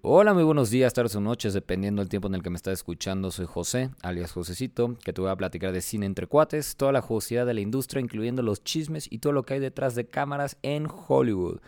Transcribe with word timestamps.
Hola, 0.00 0.32
muy 0.32 0.44
buenos 0.44 0.70
días, 0.70 0.94
tardes 0.94 1.16
o 1.16 1.20
noches, 1.20 1.54
dependiendo 1.54 2.00
del 2.00 2.08
tiempo 2.08 2.28
en 2.28 2.36
el 2.36 2.42
que 2.44 2.50
me 2.50 2.56
estás 2.56 2.74
escuchando. 2.74 3.32
Soy 3.32 3.46
José, 3.46 3.90
alias 4.00 4.30
Josecito, 4.30 4.96
que 5.02 5.12
te 5.12 5.20
voy 5.20 5.28
a 5.28 5.34
platicar 5.34 5.72
de 5.72 5.80
cine 5.80 6.06
entre 6.06 6.28
cuates, 6.28 6.76
toda 6.76 6.92
la 6.92 7.00
jugosidad 7.00 7.44
de 7.46 7.54
la 7.54 7.62
industria, 7.62 8.00
incluyendo 8.00 8.42
los 8.42 8.62
chismes 8.62 9.10
y 9.10 9.18
todo 9.18 9.32
lo 9.32 9.42
que 9.42 9.54
hay 9.54 9.60
detrás 9.60 9.96
de 9.96 10.06
cámaras 10.06 10.56
en 10.62 10.86
Hollywood. 10.86 11.58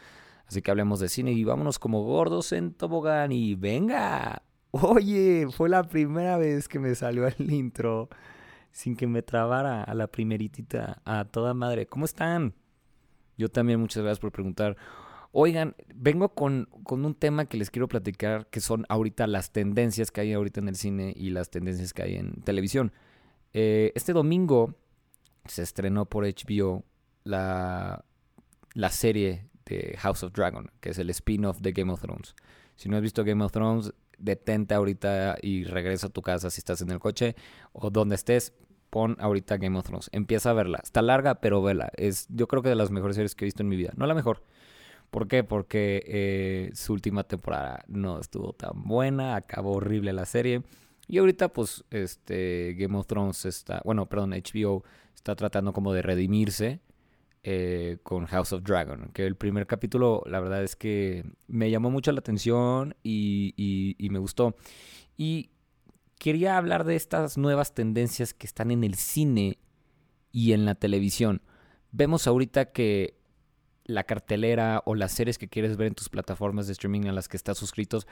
Así 0.46 0.62
que 0.62 0.70
hablemos 0.70 1.00
de 1.00 1.08
cine 1.08 1.32
y 1.32 1.42
vámonos 1.42 1.80
como 1.80 2.04
gordos 2.04 2.52
en 2.52 2.72
tobogán 2.72 3.32
y 3.32 3.56
venga. 3.56 4.44
Oye, 4.70 5.48
fue 5.50 5.68
la 5.68 5.82
primera 5.82 6.36
vez 6.36 6.68
que 6.68 6.78
me 6.78 6.94
salió 6.94 7.26
el 7.26 7.50
intro 7.50 8.10
sin 8.70 8.94
que 8.94 9.08
me 9.08 9.22
trabara 9.22 9.82
a 9.82 9.92
la 9.94 10.06
primeritita, 10.06 11.02
a 11.04 11.24
toda 11.24 11.52
madre. 11.52 11.86
¿Cómo 11.86 12.04
están? 12.04 12.54
Yo 13.36 13.48
también, 13.48 13.80
muchas 13.80 14.04
gracias 14.04 14.20
por 14.20 14.30
preguntar. 14.30 14.76
Oigan, 15.32 15.76
vengo 15.94 16.34
con, 16.34 16.68
un 16.88 17.14
tema 17.14 17.46
que 17.46 17.56
les 17.56 17.70
quiero 17.70 17.86
platicar, 17.86 18.48
que 18.48 18.60
son 18.60 18.84
ahorita 18.88 19.26
las 19.28 19.52
tendencias 19.52 20.10
que 20.10 20.22
hay 20.22 20.32
ahorita 20.32 20.60
en 20.60 20.68
el 20.68 20.76
cine 20.76 21.12
y 21.16 21.30
las 21.30 21.50
tendencias 21.50 21.92
que 21.92 22.02
hay 22.02 22.16
en 22.16 22.42
televisión. 22.42 22.92
Eh, 23.52 23.92
este 23.94 24.12
domingo 24.12 24.74
se 25.46 25.62
estrenó 25.62 26.06
por 26.06 26.24
HBO 26.24 26.84
la, 27.22 28.04
la 28.74 28.90
serie 28.90 29.48
de 29.66 29.96
House 29.98 30.24
of 30.24 30.32
Dragon, 30.32 30.70
que 30.80 30.90
es 30.90 30.98
el 30.98 31.10
spin-off 31.10 31.60
de 31.60 31.72
Game 31.72 31.92
of 31.92 32.00
Thrones. 32.00 32.34
Si 32.74 32.88
no 32.88 32.96
has 32.96 33.02
visto 33.02 33.24
Game 33.24 33.44
of 33.44 33.52
Thrones, 33.52 33.92
detente 34.18 34.74
ahorita 34.74 35.36
y 35.40 35.64
regresa 35.64 36.08
a 36.08 36.10
tu 36.10 36.22
casa 36.22 36.50
si 36.50 36.58
estás 36.58 36.82
en 36.82 36.90
el 36.90 36.98
coche 36.98 37.36
o 37.72 37.90
donde 37.90 38.16
estés, 38.16 38.52
pon 38.90 39.16
ahorita 39.20 39.56
Game 39.58 39.78
of 39.78 39.86
Thrones. 39.86 40.10
Empieza 40.12 40.50
a 40.50 40.52
verla. 40.54 40.80
Está 40.82 41.02
larga, 41.02 41.36
pero 41.36 41.62
vela. 41.62 41.90
Es 41.96 42.26
yo 42.28 42.48
creo 42.48 42.62
que 42.62 42.68
de 42.68 42.74
las 42.74 42.90
mejores 42.90 43.16
series 43.16 43.34
que 43.34 43.44
he 43.44 43.46
visto 43.46 43.62
en 43.62 43.68
mi 43.68 43.76
vida. 43.76 43.92
No 43.96 44.06
la 44.06 44.14
mejor, 44.14 44.42
¿Por 45.10 45.26
qué? 45.26 45.42
Porque 45.42 46.02
eh, 46.06 46.70
su 46.74 46.92
última 46.92 47.24
temporada 47.24 47.84
no 47.88 48.20
estuvo 48.20 48.52
tan 48.52 48.84
buena, 48.84 49.34
acabó 49.34 49.72
horrible 49.72 50.12
la 50.12 50.24
serie. 50.24 50.62
Y 51.08 51.18
ahorita, 51.18 51.52
pues, 51.52 51.84
este 51.90 52.76
Game 52.78 52.96
of 52.96 53.06
Thrones 53.06 53.44
está, 53.44 53.82
bueno, 53.84 54.06
perdón, 54.06 54.30
HBO 54.30 54.84
está 55.14 55.34
tratando 55.34 55.72
como 55.72 55.92
de 55.92 56.02
redimirse 56.02 56.80
eh, 57.42 57.98
con 58.04 58.26
House 58.26 58.52
of 58.52 58.62
Dragon. 58.62 59.10
Que 59.12 59.26
el 59.26 59.34
primer 59.34 59.66
capítulo, 59.66 60.22
la 60.26 60.38
verdad 60.38 60.62
es 60.62 60.76
que 60.76 61.24
me 61.48 61.70
llamó 61.70 61.90
mucho 61.90 62.12
la 62.12 62.20
atención 62.20 62.94
y, 63.02 63.54
y 63.98 64.10
me 64.10 64.20
gustó. 64.20 64.54
Y 65.16 65.50
quería 66.20 66.56
hablar 66.56 66.84
de 66.84 66.94
estas 66.94 67.36
nuevas 67.36 67.74
tendencias 67.74 68.32
que 68.32 68.46
están 68.46 68.70
en 68.70 68.84
el 68.84 68.94
cine 68.94 69.58
y 70.30 70.52
en 70.52 70.64
la 70.64 70.76
televisión. 70.76 71.42
Vemos 71.90 72.28
ahorita 72.28 72.66
que 72.66 73.19
la 73.90 74.04
cartelera 74.04 74.82
o 74.86 74.94
las 74.94 75.12
series 75.12 75.38
que 75.38 75.48
quieres 75.48 75.76
ver 75.76 75.88
en 75.88 75.94
tus 75.94 76.08
plataformas 76.08 76.66
de 76.66 76.72
streaming 76.72 77.06
a 77.06 77.12
las 77.12 77.28
que 77.28 77.36
estás 77.36 77.58
suscritos, 77.58 78.06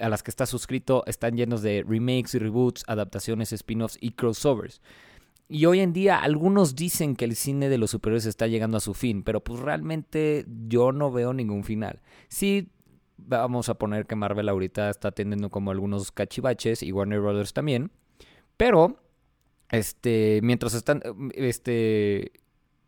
a 0.00 0.08
las 0.08 0.22
que 0.22 0.30
estás 0.30 0.48
suscrito, 0.48 1.04
están 1.06 1.36
llenos 1.36 1.62
de 1.62 1.84
remakes 1.86 2.34
y 2.34 2.38
reboots, 2.38 2.84
adaptaciones, 2.86 3.52
spin-offs 3.52 3.98
y 4.00 4.12
crossovers. 4.12 4.80
Y 5.48 5.66
hoy 5.66 5.80
en 5.80 5.92
día 5.92 6.18
algunos 6.18 6.76
dicen 6.76 7.16
que 7.16 7.24
el 7.24 7.34
cine 7.34 7.68
de 7.68 7.78
los 7.78 7.90
superhéroes 7.90 8.26
está 8.26 8.46
llegando 8.46 8.76
a 8.76 8.80
su 8.80 8.94
fin, 8.94 9.24
pero 9.24 9.42
pues 9.42 9.58
realmente 9.60 10.46
yo 10.68 10.92
no 10.92 11.10
veo 11.10 11.32
ningún 11.32 11.64
final. 11.64 12.00
Sí, 12.28 12.70
vamos 13.16 13.68
a 13.68 13.74
poner 13.74 14.06
que 14.06 14.14
Marvel 14.14 14.48
ahorita 14.48 14.90
está 14.90 15.10
teniendo 15.10 15.50
como 15.50 15.72
algunos 15.72 16.12
cachivaches 16.12 16.82
y 16.82 16.92
Warner 16.92 17.20
Brothers 17.20 17.52
también, 17.52 17.90
pero 18.56 19.00
este, 19.70 20.40
mientras 20.42 20.74
están, 20.74 21.02
este, 21.34 22.32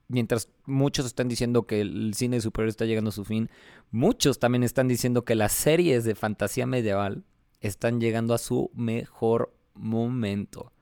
mientras 0.08 0.48
muchos 0.66 1.06
están 1.06 1.28
diciendo 1.28 1.66
que 1.66 1.80
el 1.80 2.14
cine 2.14 2.40
superhéroes 2.40 2.74
está 2.74 2.84
llegando 2.84 3.10
a 3.10 3.12
su 3.12 3.24
fin, 3.24 3.48
muchos 3.90 4.38
también 4.38 4.62
están 4.62 4.88
diciendo 4.88 5.24
que 5.24 5.34
las 5.34 5.52
series 5.52 6.04
de 6.04 6.14
fantasía 6.14 6.66
medieval 6.66 7.24
están 7.60 8.00
llegando 8.00 8.34
a 8.34 8.38
su 8.38 8.70
mejor 8.74 9.54
momento. 9.74 10.72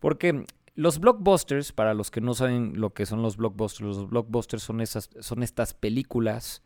Porque 0.00 0.44
los 0.74 1.00
blockbusters, 1.00 1.72
para 1.72 1.94
los 1.94 2.10
que 2.10 2.20
no 2.20 2.34
saben 2.34 2.80
lo 2.80 2.94
que 2.94 3.06
son 3.06 3.22
los 3.22 3.36
blockbusters, 3.36 3.96
los 3.96 4.08
blockbusters 4.08 4.62
son, 4.62 4.80
esas, 4.80 5.10
son 5.20 5.42
estas 5.42 5.74
películas 5.74 6.62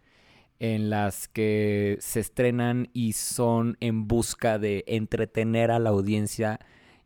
en 0.59 0.91
las 0.91 1.29
que 1.29 1.97
se 2.01 2.21
estrenan 2.21 2.89
y 2.93 3.15
son 3.15 3.77
en 3.81 4.07
busca 4.07 4.59
de 4.59 4.85
entretener 4.87 5.71
a 5.71 5.79
la 5.79 5.91
audiencia 5.91 6.61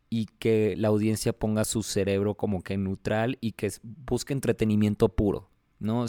y 0.08 0.26
que 0.38 0.74
la 0.76 0.88
audiencia 0.88 1.32
ponga 1.32 1.64
su 1.64 1.82
cerebro 1.82 2.34
como 2.34 2.62
que 2.62 2.76
neutral 2.76 3.38
y 3.40 3.52
que 3.52 3.70
busque 3.82 4.32
entretenimiento 4.32 5.08
puro. 5.08 5.50
¿no? 5.78 6.06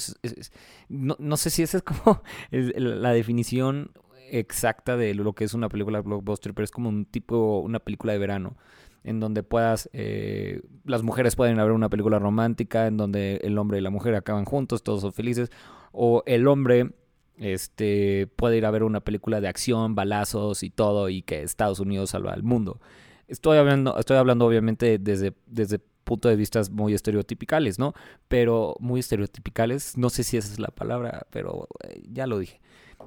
no, 0.89 1.37
sé 1.37 1.49
si 1.49 1.63
esa 1.63 1.77
es 1.77 1.83
como 1.83 2.21
la 2.51 3.11
definición 3.11 3.91
exacta 4.29 4.97
de 4.97 5.13
lo 5.13 5.33
que 5.33 5.43
es 5.43 5.53
una 5.53 5.69
película 5.69 6.01
blockbuster, 6.01 6.53
pero 6.53 6.63
es 6.63 6.71
como 6.71 6.89
un 6.89 7.05
tipo, 7.05 7.59
una 7.59 7.79
película 7.79 8.13
de 8.13 8.19
verano, 8.19 8.57
en 9.03 9.19
donde 9.19 9.43
puedas, 9.43 9.89
eh, 9.93 10.61
las 10.83 11.03
mujeres 11.03 11.35
pueden 11.35 11.57
ver 11.57 11.71
una 11.71 11.89
película 11.89 12.19
romántica, 12.19 12.87
en 12.87 12.97
donde 12.97 13.39
el 13.43 13.57
hombre 13.57 13.77
y 13.77 13.81
la 13.81 13.89
mujer 13.89 14.15
acaban 14.15 14.45
juntos, 14.45 14.83
todos 14.83 15.01
son 15.01 15.13
felices, 15.13 15.49
o 15.91 16.23
el 16.25 16.47
hombre 16.47 16.93
este, 17.37 18.27
puede 18.35 18.57
ir 18.57 18.65
a 18.65 18.71
ver 18.71 18.83
una 18.83 18.99
película 18.99 19.39
de 19.39 19.47
acción, 19.47 19.95
balazos 19.95 20.63
y 20.63 20.69
todo, 20.69 21.09
y 21.09 21.21
que 21.21 21.41
Estados 21.43 21.79
Unidos 21.79 22.09
salva 22.09 22.33
al 22.33 22.43
mundo. 22.43 22.81
Estoy 23.27 23.57
hablando, 23.57 23.97
estoy 23.97 24.17
hablando 24.17 24.45
obviamente 24.45 24.99
desde, 24.99 25.33
desde 25.45 25.79
punto 26.07 26.29
de 26.29 26.37
vista 26.37 26.61
muy 26.71 26.93
estereotipicales, 26.93 27.77
¿no? 27.77 27.93
Pero 28.27 28.75
muy 28.79 29.01
estereotipicales, 29.01 29.97
no 29.97 30.09
sé 30.09 30.23
si 30.23 30.37
esa 30.37 30.51
es 30.51 30.59
la 30.59 30.69
palabra, 30.69 31.27
pero 31.29 31.67
eh, 31.83 32.01
ya 32.09 32.25
lo 32.25 32.39
dije. 32.39 32.61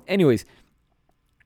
Anyways, 0.06 0.46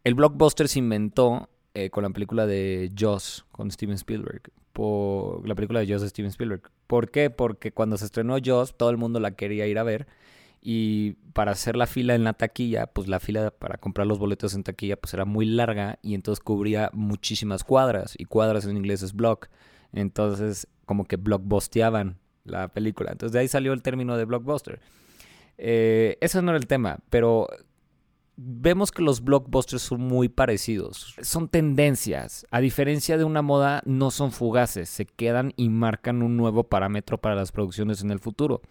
el 0.02 0.14
blockbuster 0.14 0.68
se 0.68 0.80
inventó 0.80 1.48
eh, 1.72 1.90
con 1.90 2.02
la 2.02 2.10
película 2.10 2.46
de 2.46 2.92
Joss 2.98 3.46
con 3.52 3.70
Steven 3.70 3.94
Spielberg. 3.94 4.50
Por 4.72 5.46
la 5.48 5.54
película 5.54 5.80
de 5.80 5.86
Joss 5.86 6.02
de 6.02 6.08
Steven 6.08 6.30
Spielberg. 6.30 6.62
¿Por 6.88 7.10
qué? 7.10 7.30
Porque 7.30 7.72
cuando 7.72 7.96
se 7.96 8.06
estrenó 8.06 8.36
Joss, 8.44 8.76
todo 8.76 8.90
el 8.90 8.96
mundo 8.96 9.20
la 9.20 9.30
quería 9.30 9.66
ir 9.68 9.78
a 9.78 9.84
ver 9.84 10.08
y 10.66 11.12
para 11.34 11.52
hacer 11.52 11.76
la 11.76 11.86
fila 11.86 12.14
en 12.14 12.24
la 12.24 12.32
taquilla, 12.32 12.86
pues 12.86 13.06
la 13.06 13.20
fila 13.20 13.50
para 13.50 13.76
comprar 13.76 14.06
los 14.06 14.18
boletos 14.18 14.54
en 14.54 14.64
taquilla 14.64 14.96
pues 14.96 15.12
era 15.12 15.26
muy 15.26 15.44
larga 15.44 15.98
y 16.00 16.14
entonces 16.14 16.42
cubría 16.42 16.88
muchísimas 16.94 17.64
cuadras 17.64 18.14
y 18.16 18.24
cuadras 18.24 18.64
en 18.64 18.78
inglés 18.78 19.02
es 19.02 19.12
block. 19.12 19.48
Entonces 19.92 20.66
como 20.86 21.04
que 21.04 21.16
blockbusteaban 21.16 22.18
la 22.44 22.68
película. 22.68 23.12
Entonces 23.12 23.34
de 23.34 23.40
ahí 23.40 23.48
salió 23.48 23.74
el 23.74 23.82
término 23.82 24.16
de 24.16 24.24
blockbuster. 24.24 24.80
Eh, 25.58 26.16
ese 26.22 26.40
no 26.40 26.50
era 26.50 26.58
el 26.58 26.66
tema, 26.66 26.98
pero 27.10 27.46
vemos 28.36 28.90
que 28.90 29.02
los 29.02 29.22
blockbusters 29.22 29.82
son 29.82 30.00
muy 30.00 30.30
parecidos. 30.30 31.14
Son 31.20 31.48
tendencias. 31.48 32.46
A 32.50 32.60
diferencia 32.60 33.18
de 33.18 33.24
una 33.24 33.42
moda, 33.42 33.82
no 33.84 34.10
son 34.10 34.32
fugaces. 34.32 34.88
Se 34.88 35.04
quedan 35.04 35.52
y 35.56 35.68
marcan 35.68 36.22
un 36.22 36.38
nuevo 36.38 36.64
parámetro 36.64 37.18
para 37.18 37.34
las 37.34 37.52
producciones 37.52 38.00
en 38.00 38.10
el 38.10 38.18
futuro. 38.18 38.62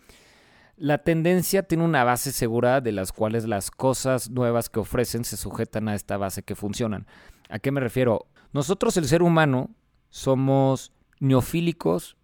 La 0.75 0.97
tendencia 0.97 1.63
tiene 1.63 1.83
una 1.83 2.03
base 2.03 2.31
segura 2.31 2.81
de 2.81 2.91
las 2.91 3.11
cuales 3.11 3.45
las 3.45 3.69
cosas 3.69 4.29
nuevas 4.31 4.69
que 4.69 4.79
ofrecen 4.79 5.23
se 5.23 5.37
sujetan 5.37 5.87
a 5.87 5.95
esta 5.95 6.17
base 6.17 6.43
que 6.43 6.55
funcionan. 6.55 7.05
¿A 7.49 7.59
qué 7.59 7.71
me 7.71 7.79
refiero? 7.79 8.27
Nosotros 8.53 8.97
el 8.97 9.05
ser 9.05 9.21
humano 9.21 9.69
somos 10.09 10.91
neofílicos 11.19 12.17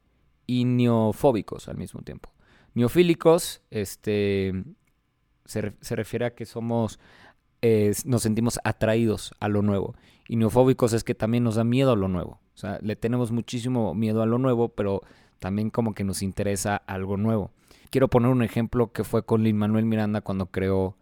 y 0.47 0.65
neofóbicos 0.65 1.69
al 1.69 1.77
mismo 1.77 2.01
tiempo. 2.01 2.31
Neofílicos, 2.73 3.61
este, 3.69 4.63
se, 5.45 5.95
refiere 5.95 6.25
a 6.25 6.35
que 6.35 6.45
somos, 6.45 6.99
nos 8.05 8.21
sentimos 8.21 8.59
atraídos 8.63 9.31
a 9.39 9.47
lo 9.47 9.61
nuevo. 9.61 9.95
Y 10.27 10.37
neofóbicos 10.37 10.93
es 10.93 11.03
que 11.03 11.15
también 11.15 11.43
nos 11.43 11.55
da 11.55 11.63
miedo 11.63 11.91
a 11.91 11.95
lo 11.95 12.07
nuevo. 12.07 12.39
O 12.55 12.57
sea, 12.57 12.79
le 12.81 12.95
tenemos 12.95 13.31
muchísimo 13.31 13.93
miedo 13.93 14.21
a 14.21 14.25
lo 14.25 14.37
nuevo, 14.37 14.69
pero 14.69 15.01
también 15.39 15.69
como 15.69 15.93
que 15.93 16.03
nos 16.03 16.21
interesa 16.21 16.77
algo 16.77 17.17
nuevo. 17.17 17.51
Quiero 17.89 18.07
poner 18.07 18.29
un 18.29 18.43
ejemplo 18.43 18.91
que 18.91 19.03
fue 19.03 19.25
con 19.25 19.43
Lin 19.43 19.57
Manuel 19.57 19.85
Miranda 19.85 20.21
cuando 20.21 20.47
creó 20.47 20.95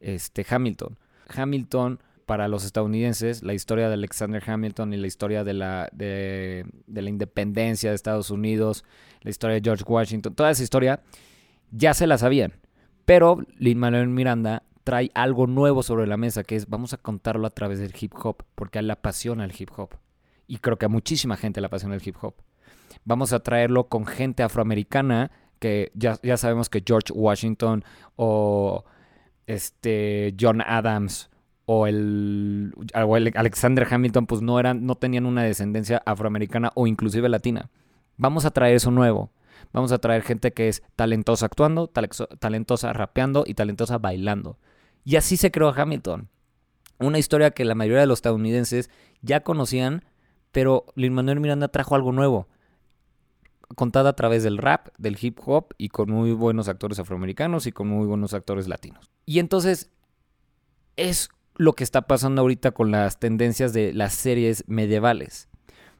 este 0.00 0.46
Hamilton. 0.48 0.98
Hamilton 1.28 2.00
para 2.24 2.48
los 2.48 2.64
estadounidenses, 2.64 3.42
la 3.42 3.54
historia 3.54 3.88
de 3.88 3.94
Alexander 3.94 4.42
Hamilton 4.44 4.94
y 4.94 4.96
la 4.96 5.06
historia 5.06 5.44
de 5.44 5.54
la, 5.54 5.88
de, 5.92 6.64
la 6.86 7.08
independencia 7.08 7.90
de 7.90 7.96
Estados 7.96 8.30
Unidos, 8.30 8.84
la 9.20 9.30
historia 9.30 9.54
de 9.54 9.62
George 9.62 9.84
Washington, 9.86 10.34
toda 10.34 10.50
esa 10.50 10.62
historia 10.62 11.00
ya 11.70 11.92
se 11.92 12.06
la 12.06 12.18
sabían. 12.18 12.54
Pero 13.04 13.44
Lin 13.58 13.78
Manuel 13.78 14.08
Miranda 14.08 14.62
trae 14.84 15.10
algo 15.14 15.46
nuevo 15.46 15.82
sobre 15.82 16.06
la 16.06 16.16
mesa, 16.16 16.44
que 16.44 16.56
es 16.56 16.68
vamos 16.68 16.92
a 16.94 16.98
contarlo 16.98 17.46
a 17.46 17.50
través 17.50 17.78
del 17.78 17.94
hip 17.98 18.12
hop, 18.22 18.44
porque 18.54 18.78
a 18.78 18.80
él 18.80 18.86
le 18.86 18.94
apasiona 18.94 19.44
el 19.44 19.52
hip 19.56 19.70
hop. 19.76 19.90
Y 20.46 20.58
creo 20.58 20.78
que 20.78 20.86
a 20.86 20.90
muchísima 20.90 21.36
gente 21.36 21.60
le 21.60 21.66
apasiona 21.66 21.94
el 21.94 22.02
hip 22.04 22.16
hop. 22.22 22.34
Vamos 23.04 23.32
a 23.32 23.40
traerlo 23.40 23.88
con 23.88 24.06
gente 24.06 24.42
afroamericana 24.42 25.30
que 25.64 25.92
ya, 25.94 26.18
ya 26.22 26.36
sabemos 26.36 26.68
que 26.68 26.82
George 26.86 27.10
Washington 27.14 27.86
o 28.16 28.84
este 29.46 30.34
John 30.38 30.60
Adams 30.60 31.30
o 31.64 31.86
el, 31.86 32.74
Alexander 32.92 33.88
Hamilton 33.90 34.26
pues 34.26 34.42
no 34.42 34.60
eran 34.60 34.84
no 34.84 34.96
tenían 34.96 35.24
una 35.24 35.42
descendencia 35.42 36.02
afroamericana 36.04 36.70
o 36.74 36.86
inclusive 36.86 37.30
latina. 37.30 37.70
Vamos 38.18 38.44
a 38.44 38.50
traer 38.50 38.76
eso 38.76 38.90
nuevo. 38.90 39.30
Vamos 39.72 39.90
a 39.90 39.96
traer 39.96 40.20
gente 40.20 40.52
que 40.52 40.68
es 40.68 40.82
talentosa 40.96 41.46
actuando, 41.46 41.88
talentosa 41.88 42.92
rapeando 42.92 43.44
y 43.46 43.54
talentosa 43.54 43.96
bailando. 43.96 44.58
Y 45.02 45.16
así 45.16 45.38
se 45.38 45.50
creó 45.50 45.72
Hamilton. 45.74 46.28
Una 46.98 47.18
historia 47.18 47.52
que 47.52 47.64
la 47.64 47.74
mayoría 47.74 48.00
de 48.00 48.06
los 48.06 48.18
estadounidenses 48.18 48.90
ya 49.22 49.40
conocían, 49.40 50.04
pero 50.52 50.84
Lin 50.94 51.14
Manuel 51.14 51.40
Miranda 51.40 51.68
trajo 51.68 51.94
algo 51.94 52.12
nuevo. 52.12 52.48
Contada 53.76 54.10
a 54.10 54.16
través 54.16 54.42
del 54.42 54.58
rap, 54.58 54.88
del 54.98 55.16
hip 55.20 55.38
hop 55.44 55.74
y 55.78 55.88
con 55.88 56.10
muy 56.10 56.32
buenos 56.32 56.68
actores 56.68 56.98
afroamericanos 56.98 57.66
y 57.66 57.72
con 57.72 57.88
muy 57.88 58.06
buenos 58.06 58.34
actores 58.34 58.68
latinos. 58.68 59.10
Y 59.26 59.38
entonces 59.38 59.90
es 60.96 61.28
lo 61.56 61.72
que 61.74 61.84
está 61.84 62.02
pasando 62.02 62.42
ahorita 62.42 62.72
con 62.72 62.90
las 62.90 63.18
tendencias 63.18 63.72
de 63.72 63.92
las 63.92 64.14
series 64.14 64.64
medievales. 64.66 65.48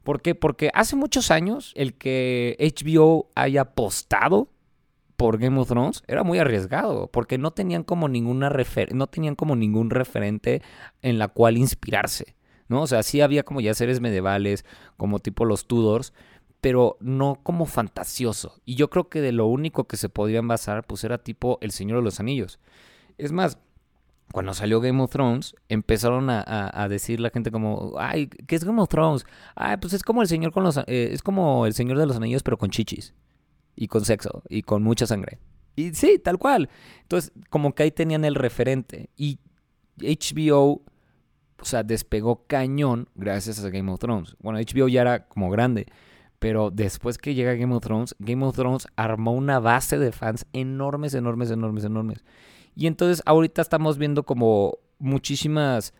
¿Por 0.03 0.21
qué? 0.21 0.35
Porque 0.35 0.71
hace 0.75 0.97
muchos 0.97 1.31
años 1.31 1.73
el 1.77 1.95
que 1.95 2.57
HBO 2.61 3.31
haya 3.35 3.63
apostado 3.63 4.51
por 5.17 5.39
Game 5.39 5.59
of 5.59 5.69
Thrones 5.69 6.03
era 6.07 6.25
muy 6.25 6.39
arriesgado, 6.39 7.09
porque 7.09 7.39
no 7.39 7.53
tenían 7.53 7.85
como 7.85 8.09
ninguna 8.09 8.53
no 8.93 9.07
tenían 9.07 9.37
como 9.37 9.57
ningún 9.57 9.91
referente 9.91 10.61
en 11.03 11.19
la 11.19 11.29
cual 11.29 11.57
inspirarse, 11.57 12.37
¿no? 12.69 12.83
O 12.83 12.87
sea, 12.87 13.03
sí 13.03 13.21
había 13.21 13.45
como 13.45 13.61
ya 13.61 13.75
series 13.75 14.01
medievales, 14.01 14.65
como 14.97 15.21
tipo 15.21 15.45
los 15.45 15.67
Tudors, 15.67 16.13
pero 16.65 16.97
no 16.99 17.41
como 17.43 17.67
fantasioso. 17.67 18.59
Y 18.65 18.77
yo 18.77 18.89
creo 18.89 19.11
que 19.11 19.21
de 19.21 19.33
lo 19.33 19.47
único 19.49 19.85
que 19.85 19.99
se 19.99 20.09
podían 20.09 20.49
basar, 20.49 20.83
pues 20.87 21.05
era 21.05 21.19
tipo 21.19 21.59
El 21.61 21.73
Señor 21.73 21.99
de 21.99 22.05
los 22.05 22.21
Anillos. 22.21 22.59
Es 23.19 23.33
más, 23.33 23.59
cuando 24.33 24.55
salió 24.55 24.81
Game 24.81 25.03
of 25.03 25.11
Thrones, 25.11 25.55
empezaron 25.69 26.31
a, 26.31 26.87
decir 26.89 27.21
la 27.21 27.29
gente 27.29 27.51
como, 27.51 27.93
ay, 27.99 28.29
¿qué 28.29 28.57
es 28.57 28.65
Game 28.65 28.81
of 28.81 28.89
Thrones? 28.89 29.27
Ay, 29.55 29.77
pues 29.77 29.93
es 29.93 30.03
como 30.03 30.23
el 30.23 30.29
señor 30.29 30.53
con 30.53 30.65
los, 30.65 30.79
eh, 30.79 31.11
es 31.13 31.23
como 31.23 31.67
el 31.67 31.75
Señor 31.75 31.99
de 31.99 32.07
los 32.07 32.17
Anillos, 32.17 32.43
pero 32.43 32.57
con 32.57 32.71
chichis 32.71 33.13
y 33.77 33.87
con 33.87 34.03
sexo 34.07 34.43
y 34.49 34.63
con 34.63 34.83
mucha 34.83 35.07
sangre. 35.07 35.41
Y 35.77 35.93
sí, 35.93 36.19
tal 36.19 36.39
cual. 36.39 36.71
Entonces, 37.03 37.31
como 37.51 37.75
que 37.75 37.83
ahí 37.83 37.91
tenían 37.91 38.25
el 38.25 38.37
referente. 38.37 39.11
Y 39.19 39.39
HBO, 39.99 40.81
o 41.61 41.65
sea, 41.65 41.83
despegó 41.83 42.47
cañón 42.47 43.11
gracias 43.15 43.63
a 43.63 43.69
Game 43.69 43.93
of 43.93 44.01
Thrones. 44.01 44.35
Bueno, 44.39 44.59
HBO 44.61 44.89
ya 44.89 45.03
era 45.03 45.29
como 45.29 45.51
grande. 45.51 45.89
Pero 46.45 46.71
después 46.71 47.17
que 47.17 47.33
llega 47.33 47.55
Game 47.55 47.75
of 47.75 47.83
Thrones, 47.83 48.15
Game 48.19 48.45
of 48.45 48.55
Thrones 48.55 48.87
armó 48.97 49.33
una 49.33 49.61
base 49.61 49.97
de 49.97 50.13
fans 50.13 50.45
enormes, 50.53 51.15
enormes, 51.15 51.51
enormes, 51.51 51.85
enormes. 51.85 52.23
Y 52.77 52.87
entonces 52.87 53.23
ahorita 53.25 53.63
estamos 53.63 53.97
viendo 53.97 54.25
como 54.25 54.77
muchísimas 54.99 55.95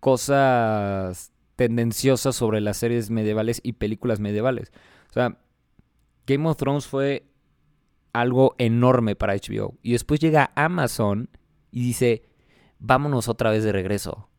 cosas 0.00 1.32
tendenciosas 1.54 2.34
sobre 2.34 2.62
las 2.62 2.78
series 2.78 3.10
medievales 3.10 3.60
y 3.62 3.74
películas 3.74 4.20
medievales. 4.20 4.72
O 5.10 5.12
sea, 5.12 5.36
Game 6.26 6.48
of 6.48 6.56
Thrones 6.56 6.86
fue 6.86 7.26
algo 8.14 8.54
enorme 8.56 9.16
para 9.16 9.34
HBO. 9.34 9.74
Y 9.82 9.92
después 9.92 10.18
llega 10.18 10.50
Amazon 10.54 11.28
y 11.70 11.82
dice, 11.82 12.22
vámonos 12.78 13.28
otra 13.28 13.50
vez 13.50 13.64
de 13.64 13.72
regreso. 13.72 14.30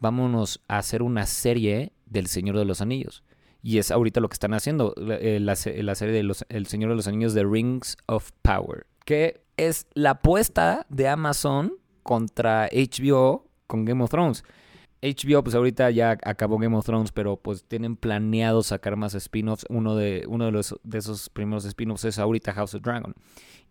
Vámonos 0.00 0.64
a 0.66 0.78
hacer 0.78 1.00
una 1.00 1.26
serie 1.26 1.92
del 2.06 2.26
Señor 2.26 2.58
de 2.58 2.64
los 2.64 2.80
Anillos. 2.80 3.22
Y 3.62 3.78
es 3.78 3.90
ahorita 3.90 4.20
lo 4.20 4.28
que 4.28 4.34
están 4.34 4.54
haciendo, 4.54 4.94
la, 4.96 5.16
eh, 5.16 5.94
serie 5.94 6.14
de 6.14 6.22
los, 6.22 6.44
El 6.48 6.66
Señor 6.66 6.90
de 6.90 6.96
los 6.96 7.08
Anillos, 7.08 7.34
The 7.34 7.44
Rings 7.44 7.96
of 8.06 8.30
Power. 8.42 8.86
Que 9.04 9.40
es 9.56 9.86
la 9.94 10.10
apuesta 10.10 10.86
de 10.88 11.08
Amazon 11.08 11.72
contra 12.02 12.68
HBO 12.72 13.46
con 13.66 13.84
Game 13.84 14.02
of 14.02 14.10
Thrones. 14.10 14.44
HBO, 15.02 15.42
pues 15.42 15.54
ahorita 15.54 15.90
ya 15.90 16.16
acabó 16.22 16.58
Game 16.58 16.76
of 16.76 16.84
Thrones, 16.84 17.12
pero 17.12 17.36
pues 17.36 17.64
tienen 17.64 17.96
planeado 17.96 18.62
sacar 18.62 18.96
más 18.96 19.14
spin-offs. 19.14 19.66
Uno 19.68 19.94
de, 19.94 20.24
uno 20.28 20.46
de, 20.46 20.52
los, 20.52 20.74
de 20.82 20.98
esos 20.98 21.28
primeros 21.28 21.64
spin-offs 21.64 22.04
es 22.04 22.18
ahorita 22.18 22.52
House 22.54 22.74
of 22.74 22.82
Dragon. 22.82 23.14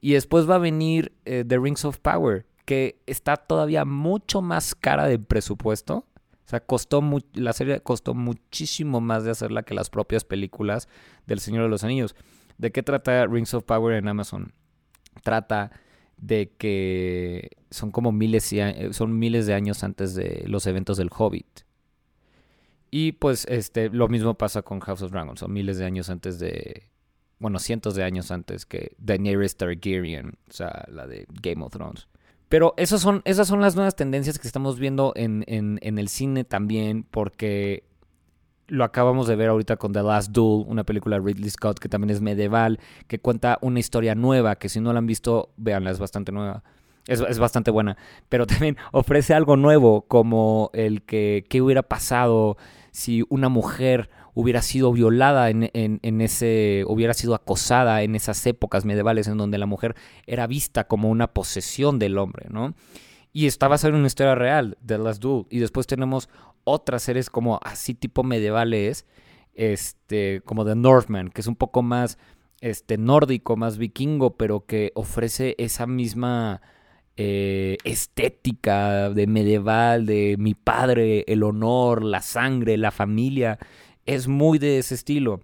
Y 0.02 0.14
después 0.14 0.50
va 0.50 0.56
a 0.56 0.60
venir 0.60 1.14
eh, 1.26 1.44
The 1.48 1.58
Rings 1.58 1.84
of 1.84 2.00
Power, 2.00 2.46
que 2.66 3.02
está 3.06 3.38
todavía 3.38 3.86
mucho 3.86 4.42
más 4.42 4.76
cara 4.76 5.08
de 5.08 5.20
presupuesto. 5.20 6.06
O 6.46 6.50
sea, 6.50 6.60
costó 6.60 7.04
la 7.34 7.54
serie 7.54 7.82
costó 7.82 8.14
muchísimo 8.14 9.02
más 9.02 9.24
de 9.24 9.32
hacerla 9.32 9.64
que 9.64 9.74
las 9.74 9.90
propias 9.90 10.24
películas 10.24 10.88
del 11.26 11.40
Señor 11.40 11.64
de 11.64 11.70
los 11.70 11.84
Anillos. 11.84 12.16
¿De 12.58 12.72
qué 12.72 12.84
trata 12.84 13.26
Rings 13.26 13.54
of 13.54 13.64
Power 13.64 13.96
en 13.96 14.08
Amazon? 14.08 14.54
Trata 15.24 15.72
de 16.18 16.52
que 16.58 17.50
son 17.72 17.92
como 17.92 18.12
miles, 18.12 18.54
y, 18.54 18.60
son 18.92 19.18
miles 19.18 19.48
de 19.48 19.54
años 19.54 19.84
antes 19.84 20.14
de 20.14 20.44
los 20.48 20.68
eventos 20.68 20.98
del 20.98 21.10
Hobbit. 21.16 21.62
Y 22.92 23.14
pues 23.14 23.46
este, 23.50 23.90
lo 23.90 24.08
mismo 24.08 24.36
pasa 24.36 24.62
con 24.62 24.80
House 24.80 25.02
of 25.02 25.12
Dragons, 25.12 25.40
son 25.40 25.52
miles 25.52 25.78
de 25.78 25.86
años 25.86 26.10
antes 26.10 26.40
de, 26.40 26.90
bueno, 27.40 27.60
cientos 27.60 27.96
de 27.96 28.04
años 28.04 28.32
antes 28.32 28.66
que 28.66 28.96
Daenerys 29.00 29.58
Targaryen, 29.58 30.38
o 30.50 30.54
sea, 30.54 30.86
la 30.90 31.08
de 31.08 31.26
Game 31.42 31.64
of 31.64 31.74
Thrones. 31.74 32.08
Pero 32.56 32.74
esas 32.78 33.02
son, 33.02 33.22
esas 33.26 33.50
son 33.50 33.60
las 33.60 33.76
nuevas 33.76 33.98
tendencias 33.98 34.40
que 34.40 34.48
estamos 34.48 34.80
viendo 34.80 35.12
en, 35.18 35.44
en, 35.48 36.00
el 36.00 36.08
cine 36.08 36.46
también, 36.46 37.04
porque 37.04 37.84
lo 38.68 38.86
acabamos 38.86 39.28
de 39.28 39.36
ver 39.36 39.50
ahorita 39.50 39.76
con 39.76 39.92
The 39.92 40.02
Last 40.02 40.32
Duel, 40.32 40.64
una 40.66 40.86
película 40.86 41.20
de 41.20 41.26
Ridley 41.26 41.50
Scott 41.50 41.80
que 41.80 41.90
también 41.90 42.12
es 42.12 42.22
medieval, 42.22 42.80
que 43.10 43.20
cuenta 43.20 43.58
una 43.60 43.82
historia 43.82 44.16
nueva, 44.16 44.56
que 44.56 44.70
si 44.70 44.80
no 44.80 44.94
la 44.94 45.00
han 45.00 45.06
visto, 45.06 45.50
véanla, 45.58 45.92
es 45.92 46.00
bastante 46.00 46.32
nueva. 46.32 46.64
Es, 47.08 47.40
bastante 47.40 47.72
buena. 47.72 47.98
Pero 48.30 48.48
también 48.48 48.78
ofrece 48.94 49.34
algo 49.34 49.58
nuevo, 49.58 50.04
como 50.04 50.70
el 50.74 51.02
que 51.02 51.44
qué 51.50 51.62
hubiera 51.62 51.84
pasado 51.84 52.56
si 52.92 53.26
una 53.28 53.50
mujer 53.50 54.10
hubiera 54.36 54.62
sido 54.62 54.92
violada 54.92 55.50
en, 55.50 55.72
en, 55.74 56.22
ese, 56.22 56.84
hubiera 56.88 57.14
sido 57.14 57.34
acosada 57.34 58.04
en 58.04 58.16
esas 58.16 58.46
épocas 58.46 58.86
medievales 58.86 59.28
en 59.28 59.38
donde 59.38 59.58
la 59.58 59.66
mujer 59.66 59.96
era 60.28 60.46
vista 60.46 60.84
como 60.84 61.10
una 61.10 61.34
posesión 61.34 61.98
del 61.98 62.18
hombre, 62.18 62.48
¿no? 62.52 62.76
Y 63.32 63.48
está 63.48 63.68
basado 63.68 63.94
en 63.94 64.00
una 64.00 64.08
historia 64.08 64.36
real, 64.36 64.78
The 64.86 64.98
Last 64.98 65.22
Duel. 65.22 65.46
Y 65.50 65.60
después 65.60 65.88
tenemos 65.88 66.30
otras 66.66 67.04
series 67.04 67.30
como 67.30 67.60
así 67.64 67.94
tipo 67.94 68.24
medievales, 68.24 69.06
este, 69.54 70.42
como 70.46 70.66
The 70.66 70.76
Northman, 70.76 71.30
que 71.30 71.42
es 71.42 71.48
un 71.48 71.56
poco 71.56 71.82
más 71.82 72.18
este, 72.60 72.98
nórdico, 72.98 73.56
más 73.56 73.78
vikingo, 73.78 74.36
pero 74.36 74.66
que 74.66 74.92
ofrece 74.96 75.56
esa 75.58 75.88
misma 75.88 76.62
eh, 77.18 77.78
estética 77.86 79.10
de 79.10 79.28
medieval, 79.28 80.06
de 80.06 80.36
mi 80.38 80.56
padre, 80.56 81.24
el 81.28 81.44
honor, 81.44 82.04
la 82.04 82.22
sangre, 82.22 82.76
la 82.76 82.92
familia. 82.92 83.60
Es 84.06 84.28
muy 84.28 84.60
de 84.60 84.80
ese 84.80 84.96
estilo. 84.96 85.42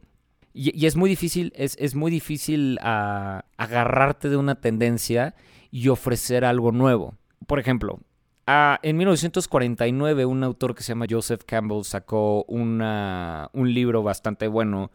Y, 0.54 0.86
es 0.86 0.96
muy 0.96 1.10
difícil, 1.10 1.54
es, 1.56 1.78
es 1.80 1.96
muy 1.96 2.12
difícil 2.12 2.78
ah, 2.82 3.46
agarrarte 3.58 4.30
de 4.30 4.38
una 4.38 4.56
tendencia 4.56 5.36
y 5.72 5.88
ofrecer 5.88 6.46
algo 6.46 6.72
nuevo. 6.72 7.16
Por 7.48 7.60
ejemplo, 7.60 8.00
Ah, 8.48 8.80
en 8.82 8.98
1949 8.98 10.26
un 10.26 10.44
autor 10.44 10.74
que 10.74 10.84
se 10.84 10.90
llama 10.90 11.06
Joseph 11.10 11.44
Campbell 11.46 11.84
sacó 11.84 12.44
una, 12.50 13.50
un 13.54 13.74
libro 13.74 14.02
bastante 14.02 14.48
bueno 14.48 14.92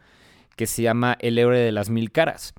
que 0.57 0.67
se 0.67 0.81
llama 0.81 1.17
El 1.19 1.39
héroe 1.39 1.57
de 1.57 1.71
las 1.71 1.89
mil 1.89 2.11
caras, 2.11 2.53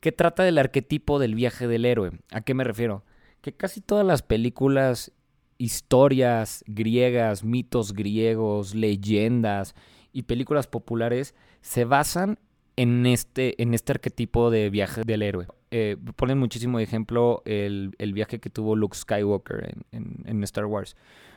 que 0.00 0.12
trata 0.12 0.42
del 0.42 0.58
arquetipo 0.58 1.18
del 1.18 1.34
viaje 1.34 1.68
del 1.68 1.84
héroe. 1.84 2.12
¿A 2.32 2.40
qué 2.40 2.54
me 2.54 2.64
refiero? 2.64 3.04
Que 3.42 3.52
casi 3.52 3.80
todas 3.80 4.06
las 4.06 4.22
películas, 4.22 5.12
historias 5.58 6.64
griegas, 6.66 7.44
mitos 7.44 7.92
griegos, 7.92 8.74
leyendas 8.74 9.74
y 10.12 10.22
películas 10.22 10.66
populares 10.66 11.34
se 11.60 11.84
basan 11.84 12.38
en 12.76 13.06
este, 13.06 13.60
en 13.62 13.74
este 13.74 13.92
arquetipo 13.92 14.50
de 14.50 14.70
viaje 14.70 15.02
del 15.04 15.22
héroe. 15.22 15.46
Eh, 15.70 15.96
ponen 16.16 16.38
muchísimo 16.38 16.80
ejemplo 16.80 17.42
el, 17.44 17.94
viaje 18.14 18.40
que 18.40 18.50
tuvo 18.50 18.74
Luke 18.74 18.96
Skywalker 18.96 19.76
en, 19.92 20.44
Star 20.44 20.66
Wars. 20.66 20.96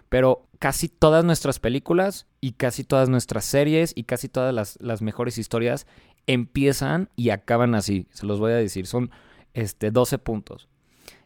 Pero 0.10 0.48
casi 0.60 0.90
todas 0.90 1.26
nuestras 1.26 1.60
películas 1.60 2.28
y 2.40 2.54
casi 2.54 2.84
todas 2.84 3.10
nuestras 3.10 3.46
series 3.46 3.94
y 3.96 4.04
casi 4.04 4.30
todas 4.30 4.78
las, 4.80 5.02
mejores 5.02 5.38
historias 5.38 5.88
empiezan 6.28 7.10
y 7.16 7.30
acaban 7.30 7.76
así. 7.76 8.08
Se 8.12 8.26
los 8.26 8.40
voy 8.40 8.54
a 8.54 8.56
decir. 8.56 8.88
Son 8.88 9.12
este, 9.54 9.92
12 9.92 10.20
puntos. 10.20 10.70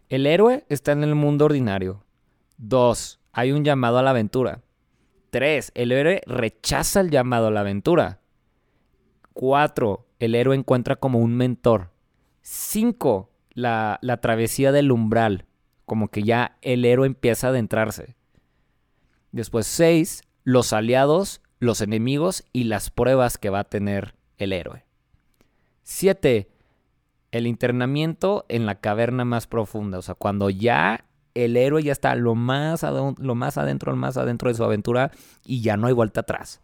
El 0.10 0.26
héroe 0.26 0.66
está 0.70 0.94
en 0.94 1.04
el 1.04 1.16
mundo 1.16 1.46
ordinario. 1.46 2.04
2. 2.58 3.20
Hay 3.34 3.52
un 3.52 3.64
llamado 3.64 4.00
a 4.00 4.04
la 4.04 4.10
aventura. 4.10 4.62
3. 5.30 5.72
El 5.76 5.92
héroe 5.92 6.22
rechaza 6.26 7.02
el 7.02 7.10
llamado 7.10 7.48
a 7.48 7.52
la 7.52 7.62
aventura. 7.62 8.20
4. 9.34 10.06
El 10.20 10.36
héroe 10.36 10.56
encuentra 10.56 10.96
como 10.96 11.20
un 11.20 11.36
mentor. 11.36 11.92
5. 12.42 13.30
La, 13.54 14.00
la 14.02 14.18
travesía 14.18 14.72
del 14.72 14.92
umbral. 14.92 15.46
Como 15.86 16.10
que 16.10 16.24
ya 16.24 16.58
el 16.62 16.86
héroe 16.86 17.08
empieza 17.08 17.48
a 17.48 17.50
adentrarse. 17.52 18.16
Después 19.32 19.68
6. 19.68 20.24
Los 20.44 20.74
aliados, 20.74 21.42
los 21.60 21.82
enemigos 21.82 22.46
y 22.54 22.66
las 22.66 22.90
pruebas 22.90 23.38
que 23.38 23.50
va 23.50 23.60
a 23.60 23.70
tener 23.70 24.16
el 24.38 24.54
héroe. 24.54 24.86
7. 25.84 26.50
El 27.32 27.48
internamiento 27.48 28.46
en 28.50 28.66
la 28.66 28.76
caverna 28.76 29.26
más 29.26 29.48
profunda. 29.48 29.98
O 29.98 30.02
sea, 30.02 30.16
cuando 30.16 30.50
ya 30.50 31.07
el 31.44 31.58
héroe 31.58 31.84
ya 31.84 31.92
está 31.92 32.16
lo 32.16 32.36
más, 32.36 32.84
lo 32.84 33.36
más 33.36 33.58
adentro, 33.58 33.92
lo 33.92 33.98
más 33.98 34.18
adentro 34.18 34.50
de 34.50 34.56
su 34.56 34.64
aventura 34.64 35.12
y 35.46 35.62
ya 35.62 35.78
no 35.78 35.88
hay 35.88 35.94
vuelta 35.94 36.22
atrás. 36.22 36.62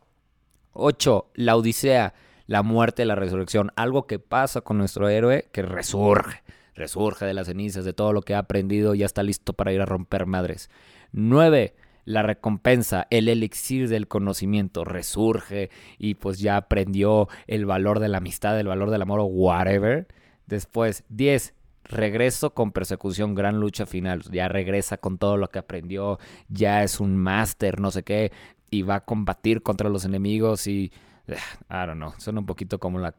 8. 0.74 1.32
La 1.36 1.56
Odisea 1.56 2.14
la 2.48 2.64
muerte, 2.64 3.06
la 3.06 3.16
resurrección, 3.16 3.72
algo 3.76 4.08
que 4.08 4.20
pasa 4.20 4.62
con 4.62 4.78
nuestro 4.78 5.10
héroe 5.10 5.50
que 5.52 5.62
resurge, 5.62 6.44
resurge 6.76 7.26
de 7.26 7.34
las 7.34 7.48
cenizas, 7.48 7.86
de 7.86 7.94
todo 7.94 8.14
lo 8.14 8.22
que 8.22 8.36
ha 8.36 8.40
aprendido, 8.40 8.96
ya 8.96 9.06
está 9.06 9.24
listo 9.24 9.54
para 9.54 9.72
ir 9.74 9.82
a 9.82 9.86
romper 9.86 10.26
madres. 10.26 10.70
9. 11.12 11.76
la 12.06 12.22
recompensa, 12.22 13.08
el 13.12 13.30
elixir 13.30 13.88
del 13.88 14.10
conocimiento 14.10 14.84
resurge 14.84 15.70
y 15.98 16.16
pues 16.16 16.40
ya 16.40 16.58
aprendió 16.58 17.30
el 17.48 17.66
valor 17.66 18.00
de 18.00 18.10
la 18.10 18.18
amistad, 18.18 18.60
el 18.60 18.68
valor 18.68 18.90
del 18.90 19.02
amor 19.02 19.22
o 19.22 19.26
whatever. 19.26 20.08
Después, 20.46 21.06
10. 21.08 21.54
Regreso 21.86 22.54
con 22.54 22.72
persecución, 22.72 23.36
gran 23.36 23.60
lucha 23.60 23.86
final. 23.86 24.24
Ya 24.32 24.48
regresa 24.48 24.98
con 24.98 25.18
todo 25.18 25.38
lo 25.38 25.50
que 25.50 25.60
aprendió, 25.60 26.20
ya 26.48 26.84
es 26.84 27.00
un 27.00 27.18
máster, 27.18 27.80
no 27.80 27.92
sé 27.92 28.04
qué, 28.04 28.32
y 28.70 28.84
va 28.84 28.96
a 28.96 29.06
combatir 29.06 29.62
contra 29.62 29.90
los 29.90 30.06
enemigos 30.06 30.68
y... 30.68 30.92
I 31.26 31.36
don't 31.70 31.96
know, 31.96 32.14
suena 32.18 32.42
un 32.42 32.46
poquito 32.46 32.80
como, 32.80 33.00
la, 33.00 33.14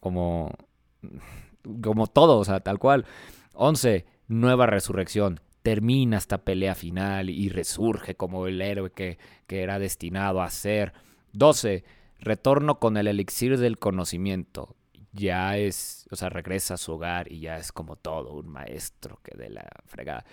como, 0.00 0.52
como 1.82 2.06
todo, 2.06 2.38
o 2.38 2.44
sea, 2.44 2.60
tal 2.60 2.78
cual. 2.78 3.04
11. 3.54 4.06
Nueva 4.28 4.66
resurrección 4.66 5.40
termina 5.62 6.18
esta 6.18 6.38
pelea 6.38 6.74
final 6.74 7.30
y 7.30 7.48
resurge 7.48 8.14
como 8.14 8.46
el 8.46 8.60
héroe 8.62 8.90
que, 8.90 9.18
que 9.46 9.62
era 9.62 9.78
destinado 9.78 10.40
a 10.40 10.50
ser. 10.50 10.92
12. 11.32 11.84
Retorno 12.20 12.78
con 12.78 12.96
el 12.96 13.06
elixir 13.06 13.58
del 13.58 13.78
conocimiento. 13.78 14.76
Ya 15.12 15.56
es, 15.56 16.06
o 16.10 16.16
sea, 16.16 16.28
regresa 16.28 16.74
a 16.74 16.76
su 16.76 16.92
hogar 16.92 17.30
y 17.32 17.40
ya 17.40 17.56
es 17.56 17.72
como 17.72 17.96
todo 17.96 18.34
un 18.34 18.48
maestro 18.48 19.20
que 19.22 19.36
de 19.36 19.50
la 19.50 19.68
fregada. 19.86 20.24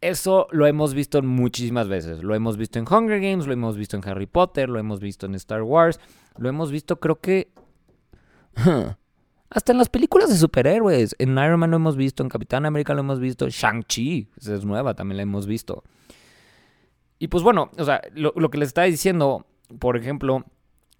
Eso 0.00 0.46
lo 0.50 0.66
hemos 0.66 0.94
visto 0.94 1.22
muchísimas 1.22 1.88
veces. 1.88 2.22
Lo 2.22 2.34
hemos 2.34 2.56
visto 2.56 2.78
en 2.78 2.86
Hunger 2.90 3.20
Games, 3.20 3.46
lo 3.46 3.52
hemos 3.52 3.76
visto 3.76 3.96
en 3.96 4.06
Harry 4.08 4.26
Potter, 4.26 4.68
lo 4.68 4.78
hemos 4.78 5.00
visto 5.00 5.26
en 5.26 5.34
Star 5.34 5.62
Wars, 5.62 5.98
lo 6.36 6.48
hemos 6.48 6.70
visto 6.70 7.00
creo 7.00 7.20
que... 7.20 7.50
Hasta 9.48 9.72
en 9.72 9.78
las 9.78 9.88
películas 9.88 10.28
de 10.28 10.36
superhéroes. 10.36 11.14
En 11.18 11.30
Iron 11.38 11.60
Man 11.60 11.70
lo 11.70 11.76
hemos 11.76 11.96
visto, 11.96 12.22
en 12.22 12.28
Capitán 12.28 12.66
América 12.66 12.94
lo 12.94 13.00
hemos 13.00 13.20
visto, 13.20 13.48
Shang-Chi, 13.48 14.28
es 14.36 14.64
nueva, 14.64 14.94
también 14.94 15.16
la 15.16 15.22
hemos 15.22 15.46
visto. 15.46 15.84
Y 17.18 17.28
pues 17.28 17.42
bueno, 17.42 17.70
o 17.78 17.84
sea, 17.84 18.02
lo, 18.14 18.50
que 18.50 18.58
les 18.58 18.68
estaba 18.68 18.86
diciendo, 18.86 19.46
por 19.78 19.96
ejemplo, 19.96 20.44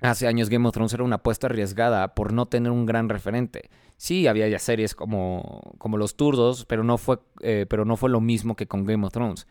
hace 0.00 0.26
años 0.26 0.48
Game 0.48 0.66
of 0.66 0.74
Thrones 0.74 0.92
era 0.92 1.04
una 1.04 1.16
apuesta 1.16 1.46
arriesgada 1.46 2.14
por 2.14 2.32
no 2.32 2.46
tener 2.46 2.72
un 2.72 2.86
gran 2.86 3.08
referente. 3.08 3.70
Sí, 3.96 4.26
había 4.26 4.48
ya 4.48 4.58
series 4.58 4.94
como, 4.94 5.74
como 5.78 5.96
Los 5.96 6.16
Turdos, 6.16 6.66
pero 6.66 6.84
no, 6.84 6.98
fue, 6.98 7.18
eh, 7.40 7.66
pero 7.68 7.84
no 7.84 7.96
fue 7.96 8.10
lo 8.10 8.20
mismo 8.20 8.56
que 8.56 8.66
con 8.66 8.84
Game 8.84 9.06
of 9.06 9.12
Thrones. 9.12 9.46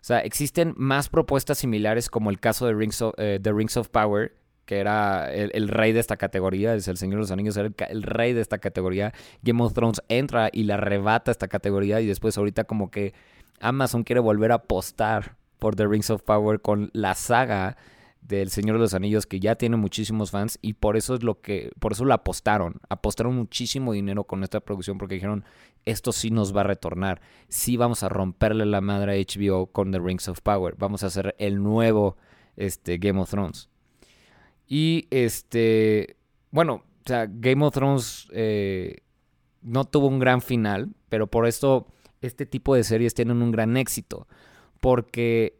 O 0.00 0.04
sea, 0.04 0.20
existen 0.20 0.74
más 0.76 1.08
propuestas 1.08 1.58
similares 1.58 2.08
como 2.08 2.30
el 2.30 2.38
caso 2.38 2.66
de 2.66 2.74
Rings 2.74 3.02
of, 3.02 3.14
eh, 3.18 3.40
Rings 3.42 3.76
of 3.76 3.88
Power, 3.88 4.36
que 4.64 4.78
era 4.78 5.32
el, 5.32 5.68
rey 5.68 5.92
de 5.92 6.00
esta 6.00 6.16
categoría, 6.16 6.74
es 6.74 6.86
el 6.88 6.98
Señor 6.98 7.16
de 7.16 7.20
los 7.22 7.30
Anillos, 7.30 7.56
era 7.56 7.70
el, 7.88 8.02
rey 8.02 8.34
de 8.34 8.40
esta 8.40 8.58
categoría. 8.58 9.12
Game 9.42 9.62
of 9.62 9.72
Thrones 9.72 10.02
entra 10.08 10.50
y 10.52 10.64
la 10.64 10.74
arrebata 10.74 11.30
esta 11.30 11.48
categoría 11.48 12.00
y 12.00 12.06
después 12.06 12.36
ahorita 12.38 12.64
como 12.64 12.90
que 12.90 13.14
Amazon 13.60 14.04
quiere 14.04 14.20
volver 14.20 14.52
a 14.52 14.56
apostar 14.56 15.36
por 15.58 15.74
The 15.74 15.86
Rings 15.86 16.10
of 16.10 16.22
Power 16.22 16.60
con 16.60 16.90
la 16.92 17.14
saga 17.14 17.76
del 18.20 18.50
Señor 18.50 18.76
de 18.76 18.80
los 18.80 18.94
Anillos 18.94 19.26
que 19.26 19.40
ya 19.40 19.54
tiene 19.54 19.76
muchísimos 19.76 20.30
fans 20.30 20.58
y 20.60 20.74
por 20.74 20.96
eso 20.96 21.14
es 21.14 21.22
lo 21.22 21.40
que 21.40 21.70
por 21.78 21.92
eso 21.92 22.04
la 22.04 22.16
apostaron, 22.16 22.80
apostaron 22.88 23.34
muchísimo 23.34 23.92
dinero 23.92 24.24
con 24.24 24.44
esta 24.44 24.60
producción 24.60 24.98
porque 24.98 25.14
dijeron, 25.14 25.44
esto 25.84 26.12
sí 26.12 26.30
nos 26.30 26.54
va 26.54 26.62
a 26.62 26.64
retornar, 26.64 27.20
sí 27.48 27.76
vamos 27.76 28.02
a 28.02 28.08
romperle 28.08 28.66
la 28.66 28.80
madre 28.80 29.12
a 29.12 29.16
HBO 29.16 29.66
con 29.66 29.92
The 29.92 29.98
Rings 29.98 30.28
of 30.28 30.40
Power, 30.42 30.74
vamos 30.76 31.02
a 31.02 31.06
hacer 31.06 31.34
el 31.38 31.62
nuevo 31.62 32.16
este 32.56 32.98
Game 32.98 33.20
of 33.20 33.30
Thrones. 33.30 33.68
Y 34.66 35.06
este, 35.10 36.16
bueno, 36.50 36.74
o 36.74 37.08
sea, 37.08 37.26
Game 37.30 37.64
of 37.64 37.72
Thrones 37.72 38.28
eh, 38.32 38.98
no 39.62 39.84
tuvo 39.86 40.08
un 40.08 40.18
gran 40.18 40.42
final, 40.42 40.90
pero 41.08 41.26
por 41.26 41.46
esto 41.46 41.86
este 42.20 42.46
tipo 42.46 42.74
de 42.74 42.84
series 42.84 43.14
tienen 43.14 43.42
un 43.42 43.50
gran 43.50 43.76
éxito, 43.76 44.26
porque 44.80 45.57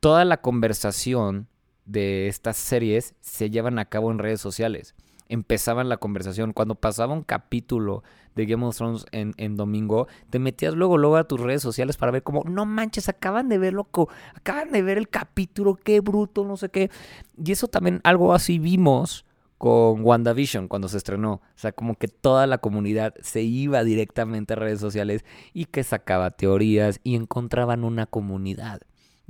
toda 0.00 0.24
la 0.24 0.38
conversación 0.38 1.46
de 1.84 2.28
estas 2.28 2.56
series 2.56 3.14
se 3.20 3.50
llevan 3.50 3.78
a 3.78 3.84
cabo 3.84 4.10
en 4.10 4.18
redes 4.18 4.40
sociales. 4.40 4.94
Empezaban 5.28 5.88
la 5.88 5.98
conversación. 5.98 6.52
Cuando 6.52 6.74
pasaba 6.74 7.14
un 7.14 7.22
capítulo 7.22 8.02
de 8.34 8.46
Game 8.46 8.64
of 8.64 8.76
Thrones 8.76 9.06
en, 9.12 9.56
domingo, 9.56 10.08
te 10.30 10.38
metías 10.38 10.74
luego, 10.74 10.98
luego 10.98 11.16
a 11.16 11.24
tus 11.24 11.38
redes 11.38 11.62
sociales 11.62 11.96
para 11.96 12.10
ver 12.10 12.22
como, 12.22 12.42
no 12.44 12.66
manches, 12.66 13.08
acaban 13.08 13.48
de 13.48 13.58
ver, 13.58 13.74
loco, 13.74 14.08
acaban 14.34 14.72
de 14.72 14.82
ver 14.82 14.98
el 14.98 15.08
capítulo, 15.08 15.76
qué 15.76 16.00
bruto, 16.00 16.44
no 16.44 16.56
sé 16.56 16.68
qué. 16.70 16.90
Y 17.36 17.52
eso 17.52 17.68
también, 17.68 18.00
algo 18.02 18.34
así 18.34 18.58
vimos 18.58 19.24
con 19.58 20.04
WandaVision 20.04 20.68
cuando 20.68 20.88
se 20.88 20.96
estrenó. 20.96 21.34
O 21.34 21.58
sea, 21.58 21.72
como 21.72 21.94
que 21.96 22.08
toda 22.08 22.46
la 22.46 22.58
comunidad 22.58 23.14
se 23.20 23.42
iba 23.42 23.84
directamente 23.84 24.54
a 24.54 24.56
redes 24.56 24.80
sociales 24.80 25.24
y 25.52 25.66
que 25.66 25.84
sacaba 25.84 26.30
teorías 26.30 26.98
y 27.04 27.14
encontraban 27.14 27.84
una 27.84 28.06
comunidad. 28.06 28.80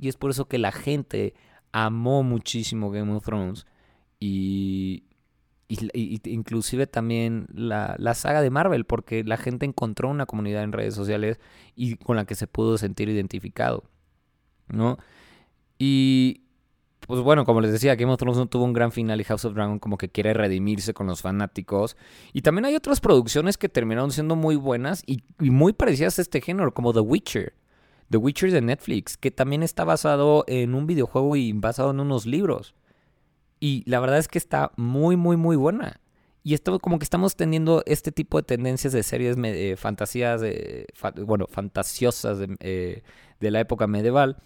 Y 0.01 0.09
es 0.09 0.17
por 0.17 0.31
eso 0.31 0.49
que 0.49 0.59
la 0.59 0.73
gente 0.73 1.35
amó 1.73 2.23
muchísimo 2.23 2.91
Game 2.91 3.13
of 3.13 3.25
Thrones 3.25 3.67
y, 4.19 5.05
y, 5.69 6.21
inclusive 6.25 6.87
también 6.87 7.47
la, 7.53 7.97
saga 8.15 8.43
de 8.43 8.51
Marvel, 8.51 8.85
porque 8.85 9.23
la 9.25 9.37
gente 9.37 9.67
encontró 9.67 10.09
una 10.09 10.27
comunidad 10.27 10.65
en 10.65 10.73
redes 10.73 10.95
sociales 10.95 11.39
y 11.77 11.97
con 11.97 12.17
la 12.17 12.25
que 12.25 12.35
se 12.35 12.47
pudo 12.47 12.79
sentir 12.79 13.09
identificado, 13.09 13.85
¿no? 14.69 14.99
Y 15.79 16.43
pues 17.07 17.21
bueno, 17.21 17.45
como 17.45 17.61
les 17.61 17.73
decía, 17.73 17.95
Game 17.95 18.13
of 18.13 18.19
Thrones 18.19 18.39
no 18.39 18.47
tuvo 18.47 18.65
un 18.65 18.73
gran 18.73 18.93
final 18.93 19.21
y 19.21 19.25
House 19.25 19.45
of 19.45 19.55
Dragon 19.55 19.79
como 19.79 19.97
que 19.97 20.09
quiere 20.09 20.35
redimirse 20.35 20.95
con 20.95 21.07
los 21.07 21.23
fanáticos. 21.23 21.97
Y 22.33 22.43
también 22.43 22.67
hay 22.67 22.77
otras 22.77 23.01
producciones 23.01 23.57
que 23.57 23.69
terminaron 23.69 24.13
siendo 24.13 24.37
muy 24.37 24.57
buenas 24.57 25.03
y, 25.07 25.23
y 25.41 25.51
muy 25.51 25.73
parecidas 25.73 26.19
a 26.19 26.23
este 26.23 26.41
género, 26.41 26.73
como 26.75 26.93
The 26.93 27.01
Witcher. 27.01 27.55
The 28.11 28.19
Witcher 28.19 28.51
de 28.51 28.61
Netflix, 28.61 29.17
que 29.17 29.31
también 29.31 29.63
está 29.63 29.85
basado 29.85 30.45
en 30.49 30.75
un 30.75 30.87
videojuego 30.87 31.37
y 31.37 31.53
basado 31.53 31.93
en 31.93 32.01
unos 32.01 32.27
libros. 32.27 32.75
Y 33.61 33.85
la 33.89 34.01
verdad 34.01 34.19
es 34.19 34.29
que 34.29 34.39
está 34.39 34.73
muy, 34.77 35.17
muy, 35.17 35.37
muy 35.37 35.57
buena. 35.57 36.01
Y 36.43 36.55
esto 36.55 36.79
como 36.81 36.99
que 36.99 37.05
estamos 37.05 37.37
teniendo 37.37 37.83
este 37.87 38.13
tipo 38.13 38.39
de 38.39 38.45
tendencias 38.45 38.93
de 38.93 39.03
series 39.03 39.37
de 39.37 39.77
fantasías, 39.77 40.41
bueno, 41.27 41.47
fantasiosas 41.49 42.39
eh, 42.61 43.03
de, 43.39 43.51
la 43.51 43.61
época 43.61 43.87
medieval. 43.87 44.39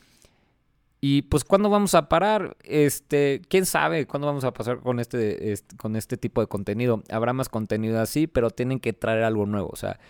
Y 1.00 1.22
pues 1.22 1.44
¿cuándo 1.44 1.70
vamos 1.70 1.94
a 1.94 2.08
parar? 2.08 2.56
Este, 2.64 3.42
quién 3.48 3.66
sabe 3.66 4.06
cuándo 4.06 4.26
vamos 4.26 4.44
a 4.44 4.52
pasar 4.52 4.80
con 4.80 4.98
este, 4.98 5.52
este, 5.52 5.76
con 5.76 5.94
este 5.94 6.16
tipo 6.16 6.40
de 6.40 6.48
contenido. 6.48 7.04
Habrá 7.10 7.32
más 7.32 7.48
contenido 7.48 8.00
así, 8.00 8.26
pero 8.26 8.50
tienen 8.50 8.80
que 8.80 8.92
traer 8.92 9.22
algo 9.22 9.46
nuevo. 9.46 9.68
O 9.72 9.76
sea, 9.76 10.00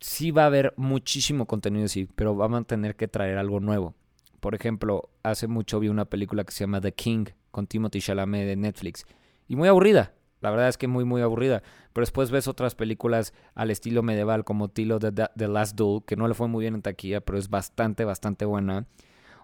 sí 0.00 0.30
va 0.30 0.44
a 0.44 0.46
haber 0.46 0.74
muchísimo 0.76 1.46
contenido 1.46 1.86
así, 1.86 2.08
pero 2.14 2.34
van 2.34 2.54
a 2.54 2.64
tener 2.64 2.96
que 2.96 3.08
traer 3.08 3.38
algo 3.38 3.60
nuevo. 3.60 3.94
Por 4.40 4.54
ejemplo, 4.54 5.10
hace 5.22 5.46
mucho 5.46 5.80
vi 5.80 5.88
una 5.88 6.04
película 6.04 6.44
que 6.44 6.52
se 6.52 6.64
llama 6.64 6.80
The 6.80 6.92
King 6.92 7.26
con 7.50 7.66
Timothy 7.66 8.00
Chalamet 8.00 8.46
de 8.46 8.56
Netflix. 8.56 9.06
Y 9.48 9.56
muy 9.56 9.68
aburrida. 9.68 10.12
La 10.40 10.50
verdad 10.50 10.68
es 10.68 10.76
que 10.76 10.88
muy, 10.88 11.04
muy 11.04 11.22
aburrida. 11.22 11.62
Pero 11.94 12.02
después 12.02 12.30
ves 12.30 12.48
otras 12.48 12.74
películas 12.74 13.32
al 13.54 13.70
estilo 13.70 14.02
medieval 14.02 14.44
como 14.44 14.68
Tilo 14.68 14.98
The, 14.98 15.12
The 15.12 15.48
Last 15.48 15.76
Duel, 15.76 16.02
que 16.04 16.16
no 16.16 16.28
le 16.28 16.34
fue 16.34 16.48
muy 16.48 16.64
bien 16.64 16.74
en 16.74 16.82
taquilla, 16.82 17.22
pero 17.22 17.38
es 17.38 17.48
bastante, 17.48 18.04
bastante 18.04 18.44
buena. 18.44 18.86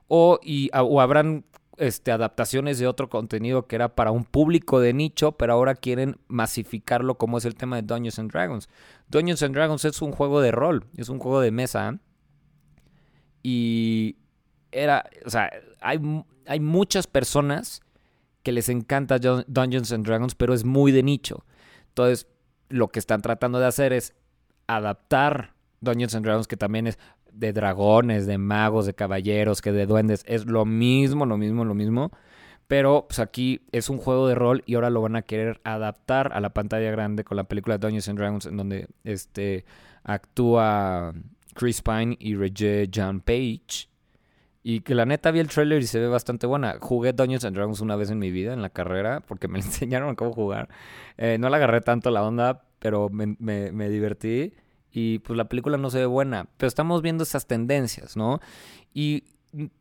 O, 0.08 0.38
y, 0.42 0.68
o 0.74 1.00
habrán 1.00 1.46
este, 1.80 2.12
adaptaciones 2.12 2.78
de 2.78 2.86
otro 2.86 3.08
contenido 3.08 3.66
que 3.66 3.74
era 3.74 3.94
para 3.94 4.10
un 4.10 4.24
público 4.24 4.80
de 4.80 4.92
nicho, 4.92 5.32
pero 5.32 5.54
ahora 5.54 5.74
quieren 5.74 6.18
masificarlo 6.28 7.16
como 7.16 7.38
es 7.38 7.46
el 7.46 7.54
tema 7.54 7.76
de 7.76 7.82
Dungeons 7.82 8.18
and 8.18 8.30
Dragons. 8.30 8.68
Dungeons 9.08 9.42
and 9.42 9.54
Dragons 9.54 9.86
es 9.86 10.02
un 10.02 10.12
juego 10.12 10.42
de 10.42 10.52
rol, 10.52 10.84
es 10.98 11.08
un 11.08 11.18
juego 11.18 11.40
de 11.40 11.50
mesa. 11.50 11.98
Y 13.42 14.16
era, 14.70 15.08
o 15.24 15.30
sea, 15.30 15.50
hay, 15.80 15.98
hay 16.46 16.60
muchas 16.60 17.06
personas 17.06 17.80
que 18.42 18.52
les 18.52 18.68
encanta 18.68 19.18
Dungeons 19.18 19.90
and 19.92 20.06
Dragons, 20.06 20.34
pero 20.34 20.52
es 20.52 20.64
muy 20.64 20.92
de 20.92 21.02
nicho. 21.02 21.46
Entonces, 21.88 22.26
lo 22.68 22.88
que 22.88 22.98
están 22.98 23.22
tratando 23.22 23.58
de 23.58 23.66
hacer 23.66 23.94
es 23.94 24.14
adaptar 24.66 25.54
Dungeons 25.80 26.14
and 26.14 26.26
Dragons, 26.26 26.46
que 26.46 26.58
también 26.58 26.86
es 26.86 26.98
de 27.32 27.52
dragones, 27.52 28.26
de 28.26 28.38
magos, 28.38 28.86
de 28.86 28.94
caballeros, 28.94 29.62
que 29.62 29.72
de 29.72 29.86
duendes. 29.86 30.24
Es 30.26 30.46
lo 30.46 30.64
mismo, 30.64 31.26
lo 31.26 31.36
mismo, 31.36 31.64
lo 31.64 31.74
mismo. 31.74 32.10
Pero 32.66 33.06
pues 33.08 33.18
aquí 33.18 33.62
es 33.72 33.90
un 33.90 33.98
juego 33.98 34.28
de 34.28 34.36
rol 34.36 34.62
y 34.64 34.76
ahora 34.76 34.90
lo 34.90 35.02
van 35.02 35.16
a 35.16 35.22
querer 35.22 35.60
adaptar 35.64 36.32
a 36.32 36.40
la 36.40 36.50
pantalla 36.50 36.90
grande 36.90 37.24
con 37.24 37.36
la 37.36 37.44
película 37.44 37.78
Dungeons 37.78 38.08
and 38.08 38.18
Dragons, 38.18 38.46
en 38.46 38.56
donde 38.56 38.86
este, 39.02 39.64
actúa 40.04 41.12
Chris 41.54 41.82
Pine 41.82 42.16
y 42.20 42.36
Reggie 42.36 42.88
John 42.94 43.20
Page. 43.20 43.88
Y 44.62 44.80
que 44.80 44.94
la 44.94 45.06
neta 45.06 45.30
vi 45.30 45.40
el 45.40 45.48
trailer 45.48 45.82
y 45.82 45.86
se 45.86 45.98
ve 45.98 46.08
bastante 46.08 46.46
buena. 46.46 46.76
Jugué 46.80 47.12
Dungeons 47.12 47.44
and 47.44 47.56
Dragons 47.56 47.80
una 47.80 47.96
vez 47.96 48.10
en 48.10 48.18
mi 48.18 48.30
vida, 48.30 48.52
en 48.52 48.60
la 48.62 48.70
carrera, 48.70 49.20
porque 49.20 49.48
me 49.48 49.58
enseñaron 49.60 50.14
cómo 50.14 50.32
jugar. 50.32 50.68
Eh, 51.16 51.38
no 51.38 51.48
le 51.48 51.56
agarré 51.56 51.80
tanto 51.80 52.10
la 52.10 52.22
onda, 52.22 52.62
pero 52.78 53.08
me, 53.08 53.88
divertí. 53.88 54.52
Y 54.92 55.20
pues 55.20 55.36
la 55.36 55.48
película 55.48 55.76
no 55.76 55.90
se 55.90 55.98
ve 55.98 56.06
buena. 56.06 56.48
Pero 56.56 56.68
estamos 56.68 57.02
viendo 57.02 57.22
esas 57.24 57.46
tendencias, 57.46 58.16
¿no? 58.16 58.40
Y 58.92 59.24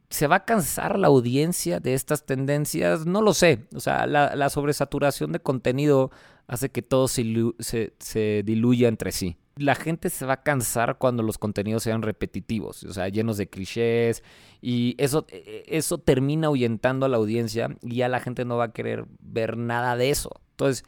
¿Se 0.10 0.26
va 0.26 0.38
a 0.38 0.46
cansar 0.46 0.98
la 0.98 1.08
audiencia 1.08 1.80
de 1.80 1.94
estas 1.94 2.26
tendencias? 2.26 3.06
No 3.06 3.22
lo 3.22 3.34
sé. 3.34 3.68
O 3.76 3.80
sea, 3.80 4.08
la, 4.08 4.50
sobresaturación 4.50 5.32
de 5.32 5.40
contenido 5.40 6.10
hace 6.48 6.70
que 6.70 6.82
todo 6.82 7.08
se, 7.08 7.24
se, 7.60 7.94
se, 8.00 8.42
diluya 8.44 8.88
entre 8.88 9.12
sí. 9.12 9.38
la 9.56 9.76
gente 9.76 10.10
se 10.10 10.26
va 10.26 10.34
a 10.34 10.44
cansar 10.44 10.98
cuando 10.98 11.22
los 11.22 11.38
contenidos 11.38 11.84
sean 11.84 12.02
repetitivos, 12.02 12.84
o 12.86 12.94
sea, 12.94 13.10
llenos 13.10 13.38
de 13.38 13.50
clichés 13.50 14.24
y 14.62 14.96
eso, 14.98 15.28
eso 15.30 16.00
termina 16.00 16.48
ahuyentando 16.48 17.06
a 17.06 17.10
la 17.10 17.18
audiencia 17.18 17.78
y 17.84 17.98
ya 17.98 18.08
la 18.08 18.20
gente 18.20 18.46
no 18.46 18.58
va 18.58 18.66
a 18.66 18.74
querer 18.74 19.06
ver 19.20 19.58
nada 19.58 19.96
de 19.96 20.10
eso. 20.10 20.42
Entonces, 20.52 20.86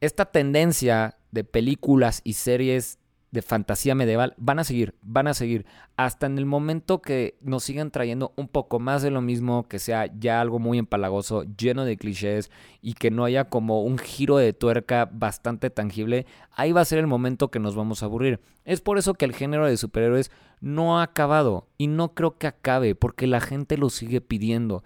esta 0.00 0.24
tendencia 0.26 1.16
de 1.30 1.44
películas 1.44 2.22
y 2.24 2.32
series 2.32 2.98
de 3.34 3.42
fantasía 3.42 3.96
medieval 3.96 4.32
van 4.36 4.60
a 4.60 4.64
seguir, 4.64 4.94
van 5.02 5.26
a 5.26 5.34
seguir, 5.34 5.66
hasta 5.96 6.26
en 6.26 6.38
el 6.38 6.46
momento 6.46 7.02
que 7.02 7.36
nos 7.40 7.64
sigan 7.64 7.90
trayendo 7.90 8.32
un 8.36 8.46
poco 8.46 8.78
más 8.78 9.02
de 9.02 9.10
lo 9.10 9.20
mismo, 9.20 9.66
que 9.68 9.80
sea 9.80 10.06
ya 10.06 10.40
algo 10.40 10.60
muy 10.60 10.78
empalagoso, 10.78 11.42
lleno 11.58 11.84
de 11.84 11.96
clichés 11.96 12.52
y 12.80 12.94
que 12.94 13.10
no 13.10 13.24
haya 13.24 13.50
como 13.50 13.82
un 13.82 13.98
giro 13.98 14.36
de 14.36 14.52
tuerca 14.52 15.10
bastante 15.12 15.68
tangible, 15.68 16.26
ahí 16.52 16.70
va 16.70 16.82
a 16.82 16.84
ser 16.84 17.00
el 17.00 17.08
momento 17.08 17.50
que 17.50 17.58
nos 17.58 17.74
vamos 17.74 18.02
a 18.02 18.06
aburrir. 18.06 18.40
Es 18.64 18.80
por 18.80 18.98
eso 18.98 19.14
que 19.14 19.24
el 19.24 19.34
género 19.34 19.66
de 19.66 19.76
superhéroes 19.76 20.30
no 20.60 21.00
ha 21.00 21.02
acabado 21.02 21.66
y 21.76 21.88
no 21.88 22.14
creo 22.14 22.38
que 22.38 22.46
acabe, 22.46 22.94
porque 22.94 23.26
la 23.26 23.40
gente 23.40 23.76
lo 23.76 23.90
sigue 23.90 24.20
pidiendo 24.20 24.84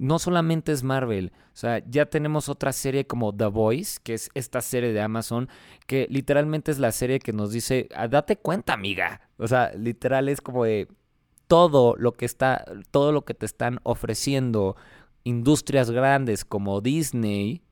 no 0.00 0.18
solamente 0.18 0.72
es 0.72 0.82
Marvel, 0.82 1.30
o 1.52 1.56
sea, 1.56 1.84
ya 1.86 2.06
tenemos 2.06 2.48
otra 2.48 2.72
serie 2.72 3.06
como 3.06 3.36
The 3.36 3.46
Voice, 3.46 4.00
que 4.02 4.14
es 4.14 4.30
esta 4.32 4.62
serie 4.62 4.94
de 4.94 5.00
Amazon, 5.02 5.50
que 5.86 6.06
literalmente 6.08 6.70
es 6.70 6.78
la 6.78 6.90
serie 6.90 7.18
que 7.18 7.34
nos 7.34 7.52
dice, 7.52 7.86
ah, 7.94 8.08
date 8.08 8.36
cuenta, 8.36 8.72
amiga. 8.72 9.20
O 9.36 9.46
sea, 9.46 9.72
literal 9.74 10.30
es 10.30 10.40
como 10.40 10.64
de 10.64 10.88
todo 11.48 11.96
lo 11.98 12.12
que 12.12 12.24
está, 12.24 12.64
todo 12.90 13.12
lo 13.12 13.26
que 13.26 13.34
te 13.34 13.44
están 13.44 13.78
ofreciendo 13.82 14.74
industrias 15.22 15.90
grandes 15.90 16.46
como 16.46 16.80
Disney, 16.80 17.62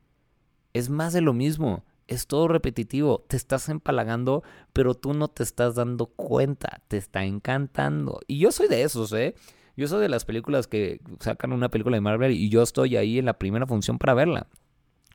es 0.75 0.91
más 0.91 1.15
de 1.15 1.23
lo 1.23 1.33
mismo. 1.33 1.83
Es 2.09 2.27
todo 2.27 2.49
repetitivo, 2.49 3.25
te 3.27 3.39
estás 3.39 3.71
empalagando, 3.71 4.43
pero 4.75 4.95
tú 4.95 5.15
no 5.15 5.29
te 5.29 5.43
estás 5.43 5.77
dando 5.77 6.07
cuenta, 6.07 6.83
te 6.89 6.99
está 6.99 7.25
encantando. 7.25 8.21
Y 8.27 8.39
yo 8.39 8.53
soy 8.53 8.69
de 8.69 8.83
esos, 8.83 9.15
¿eh? 9.15 9.35
Yo 9.79 9.87
soy 9.87 10.01
de 10.01 10.09
las 10.09 10.25
películas 10.25 10.67
que 10.67 11.01
sacan 11.21 11.53
una 11.53 11.69
película 11.69 11.97
de 11.97 12.01
Marvel 12.01 12.33
y 12.33 12.49
yo 12.49 12.63
estoy 12.65 12.97
ahí 12.97 13.21
en 13.21 13.27
la 13.27 13.39
primera 13.39 13.65
función 13.65 13.97
para 13.97 14.13
verla. 14.13 14.49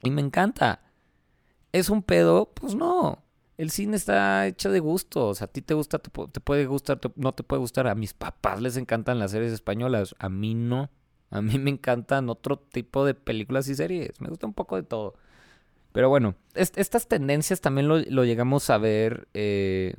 Y 0.01 0.09
me 0.09 0.21
encanta. 0.21 0.79
¿Es 1.73 1.89
un 1.89 2.01
pedo? 2.01 2.49
Pues 2.53 2.73
no. 2.73 3.25
El 3.57 3.71
cine 3.71 3.97
está 3.97 4.47
hecho 4.47 4.71
de 4.71 4.79
gusto. 4.79 5.27
O 5.27 5.35
sea, 5.35 5.45
a 5.45 5.47
ti 5.49 5.61
te 5.61 5.73
gusta, 5.73 5.99
te, 5.99 6.09
puede 6.09 6.65
gustar, 6.65 7.01
no 7.17 7.33
te 7.33 7.43
puede 7.43 7.59
gustar. 7.59 7.87
A 7.87 7.95
mis 7.95 8.13
papás 8.13 8.61
les 8.61 8.77
encantan 8.77 9.19
las 9.19 9.31
series 9.31 9.51
españolas. 9.51 10.15
A 10.17 10.29
mí 10.29 10.55
no. 10.55 10.89
A 11.29 11.41
mí 11.41 11.59
me 11.59 11.69
encantan 11.69 12.29
otro 12.29 12.55
tipo 12.57 13.03
de 13.03 13.15
películas 13.15 13.67
y 13.67 13.75
series. 13.75 14.21
Me 14.21 14.29
gusta 14.29 14.47
un 14.47 14.53
poco 14.53 14.77
de 14.77 14.83
todo. 14.83 15.15
Pero 15.91 16.07
bueno, 16.07 16.35
estas 16.55 17.09
tendencias 17.09 17.59
también 17.59 17.89
lo, 17.89 18.23
llegamos 18.23 18.69
a 18.69 18.77
ver 18.77 19.27
eh, 19.33 19.95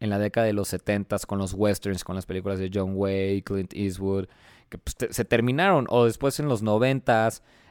en 0.00 0.10
la 0.10 0.18
década 0.18 0.46
de 0.46 0.52
los 0.52 0.68
70 0.68 1.18
con 1.26 1.38
los 1.38 1.54
westerns, 1.54 2.04
con 2.04 2.16
las 2.16 2.26
películas 2.26 2.58
de 2.58 2.70
John 2.72 2.92
Wayne, 2.94 3.42
Clint 3.42 3.74
Eastwood, 3.74 4.26
que 4.68 4.78
pues, 4.78 4.96
se 5.10 5.24
terminaron, 5.24 5.86
o 5.88 6.04
después 6.04 6.38
en 6.40 6.48
los 6.48 6.62
90 6.62 7.30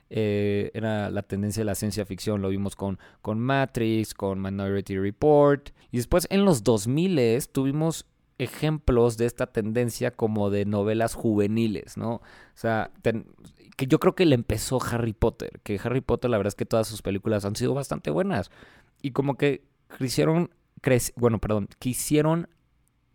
eh, 0.10 0.72
era 0.74 1.10
la 1.10 1.22
tendencia 1.22 1.62
de 1.62 1.65
la 1.65 1.75
ciencia 1.75 2.05
ficción, 2.05 2.41
lo 2.41 2.50
vimos 2.50 2.75
con, 2.75 3.00
con 3.22 3.39
Matrix, 3.39 4.13
con 4.13 4.41
Minority 4.41 4.98
Report, 4.98 5.69
y 5.91 5.98
después 5.98 6.27
en 6.29 6.46
los 6.46 6.63
2000 6.63 7.48
tuvimos 7.51 8.05
ejemplos 8.39 9.17
de 9.17 9.25
esta 9.25 9.48
tendencia 9.48 10.12
como 10.12 10.50
de 10.50 10.65
novelas 10.65 11.15
juveniles, 11.15 11.98
¿no? 11.98 12.15
O 12.15 12.22
sea, 12.53 12.91
que 13.75 13.88
yo 13.88 14.00
creo 14.00 14.15
que 14.15 14.25
le 14.25 14.36
empezó 14.36 14.79
Harry 14.84 15.13
Potter, 15.13 15.60
que 15.63 15.79
Harry 15.84 16.01
Potter 16.01 16.29
la 16.29 16.38
verdad 16.38 16.50
es 16.50 16.55
que 16.55 16.65
todas 16.65 16.88
sus 16.88 17.01
películas 17.01 17.46
han 17.46 17.55
sido 17.55 17.74
bastante 17.74 18.12
buenas, 18.12 18.51
y 19.01 19.12
como 19.12 19.38
que 19.38 19.63
hicieron 20.00 20.51
bueno, 21.15 21.39
perdón, 21.39 21.69
quisieron 21.79 22.50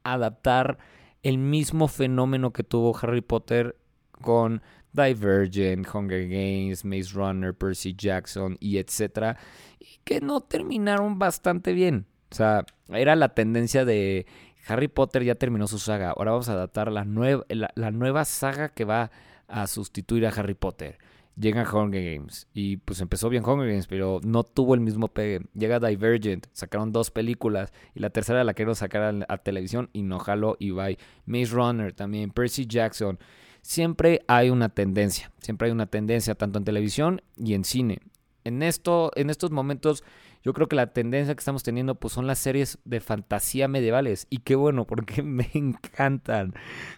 adaptar 0.04 0.78
el 1.22 1.38
mismo 1.38 1.88
fenómeno 1.88 2.52
que 2.52 2.64
tuvo 2.64 2.96
Harry 3.00 3.20
Potter 3.20 3.76
con 4.20 4.62
Divergent, 4.92 5.86
Hunger 5.92 6.28
Games, 6.28 6.84
Maze 6.84 7.12
Runner, 7.14 7.54
Percy 7.54 7.94
Jackson 7.96 8.56
y 8.60 8.78
etcétera, 8.78 9.38
y 9.78 9.98
que 10.04 10.20
no 10.20 10.40
terminaron 10.40 11.18
bastante 11.18 11.72
bien. 11.72 12.06
O 12.30 12.34
sea, 12.34 12.64
era 12.88 13.14
la 13.14 13.34
tendencia 13.34 13.84
de 13.84 14.26
Harry 14.66 14.88
Potter 14.88 15.24
ya 15.24 15.34
terminó 15.34 15.66
su 15.66 15.78
saga, 15.78 16.10
ahora 16.10 16.32
vamos 16.32 16.48
a 16.48 16.52
adaptar 16.52 16.90
la 16.90 17.04
nueva, 17.04 17.44
la 17.48 17.90
nueva 17.90 18.24
saga 18.24 18.70
que 18.70 18.84
va 18.84 19.10
a 19.48 19.66
sustituir 19.66 20.26
a 20.26 20.30
Harry 20.30 20.54
Potter 20.54 20.98
llega 21.36 21.68
Hunger 21.70 22.14
Games. 22.14 22.48
Y 22.52 22.78
pues 22.78 23.00
empezó 23.00 23.28
bien 23.28 23.44
Hunger 23.44 23.68
Games, 23.68 23.86
pero 23.86 24.20
no 24.24 24.44
tuvo 24.44 24.74
el 24.74 24.80
mismo 24.80 25.08
pegue. 25.08 25.40
Llega 25.54 25.80
Divergent, 25.80 26.46
sacaron 26.52 26.92
dos 26.92 27.10
películas 27.10 27.72
y 27.94 28.00
la 28.00 28.10
tercera 28.10 28.44
la 28.44 28.54
quiero 28.54 28.74
sacar 28.74 29.24
a, 29.28 29.38
televisión 29.38 29.90
y 29.92 30.02
no 30.02 30.18
jalo 30.18 30.56
y 30.58 30.70
bye. 30.70 30.98
Maze 31.26 31.52
Runner 31.52 31.92
también, 31.92 32.30
Percy 32.30 32.66
Jackson. 32.66 33.18
Siempre 33.62 34.22
hay 34.26 34.50
una 34.50 34.68
tendencia, 34.68 35.30
siempre 35.38 35.66
hay 35.66 35.72
una 35.72 35.86
tendencia 35.86 36.34
tanto 36.34 36.58
en 36.58 36.64
televisión 36.64 37.22
y 37.36 37.54
en 37.54 37.64
cine. 37.64 38.00
En, 38.44 38.62
esto, 38.62 39.12
en 39.14 39.30
estos 39.30 39.52
momentos 39.52 40.02
yo 40.42 40.52
creo 40.52 40.66
que 40.66 40.74
la 40.74 40.92
tendencia 40.92 41.34
que 41.34 41.38
estamos 41.38 41.62
teniendo 41.62 41.94
pues 41.94 42.12
son 42.12 42.26
las 42.26 42.40
series 42.40 42.78
de 42.84 43.00
fantasía 43.00 43.68
medievales 43.68 44.26
y 44.30 44.38
qué 44.38 44.56
bueno 44.56 44.84
porque 44.84 45.22
me 45.22 45.48
encantan, 45.54 46.54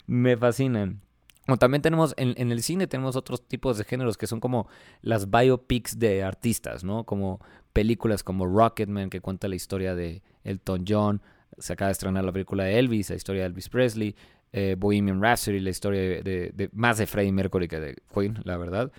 me 0.07 0.37
fascinan. 0.37 1.04
O 1.47 1.57
también 1.59 1.83
tenemos 1.83 2.15
en, 2.17 2.51
el 2.51 2.63
cine 2.63 2.87
tenemos 2.87 3.17
otros 3.17 3.47
tipos 3.47 3.77
de 3.77 3.85
géneros 3.85 4.17
que 4.17 4.27
son 4.27 4.41
como 4.41 4.67
las 5.03 5.31
biopics 5.31 5.99
de 5.99 6.23
artistas, 6.23 6.85
¿no? 6.85 7.05
Como 7.05 7.41
películas 7.73 8.23
como 8.23 8.47
Rocketman 8.47 9.11
que 9.11 9.21
cuenta 9.21 9.49
la 9.49 9.57
historia 9.57 9.95
de 9.95 10.23
Elton 10.45 10.85
John, 10.89 11.23
se 11.59 11.75
acaba 11.75 11.89
de 11.89 11.93
estrenar 11.93 12.25
la 12.25 12.33
película 12.33 12.65
de 12.65 12.79
Elvis, 12.79 13.11
la 13.11 13.17
historia 13.17 13.43
de 13.43 13.49
Elvis 13.49 13.69
Presley, 13.69 14.17
eh, 14.53 14.77
Bohemian 14.79 15.21
Rhapsody, 15.21 15.61
la 15.61 15.71
historia 15.71 16.01
de, 16.23 16.71
más 16.73 16.97
de 16.99 17.07
Freddie 17.07 17.33
Mercury 17.33 17.69
que 17.69 17.81
de 17.81 17.97
Queen, 18.13 18.39
la 18.45 18.57
verdad. 18.57 18.91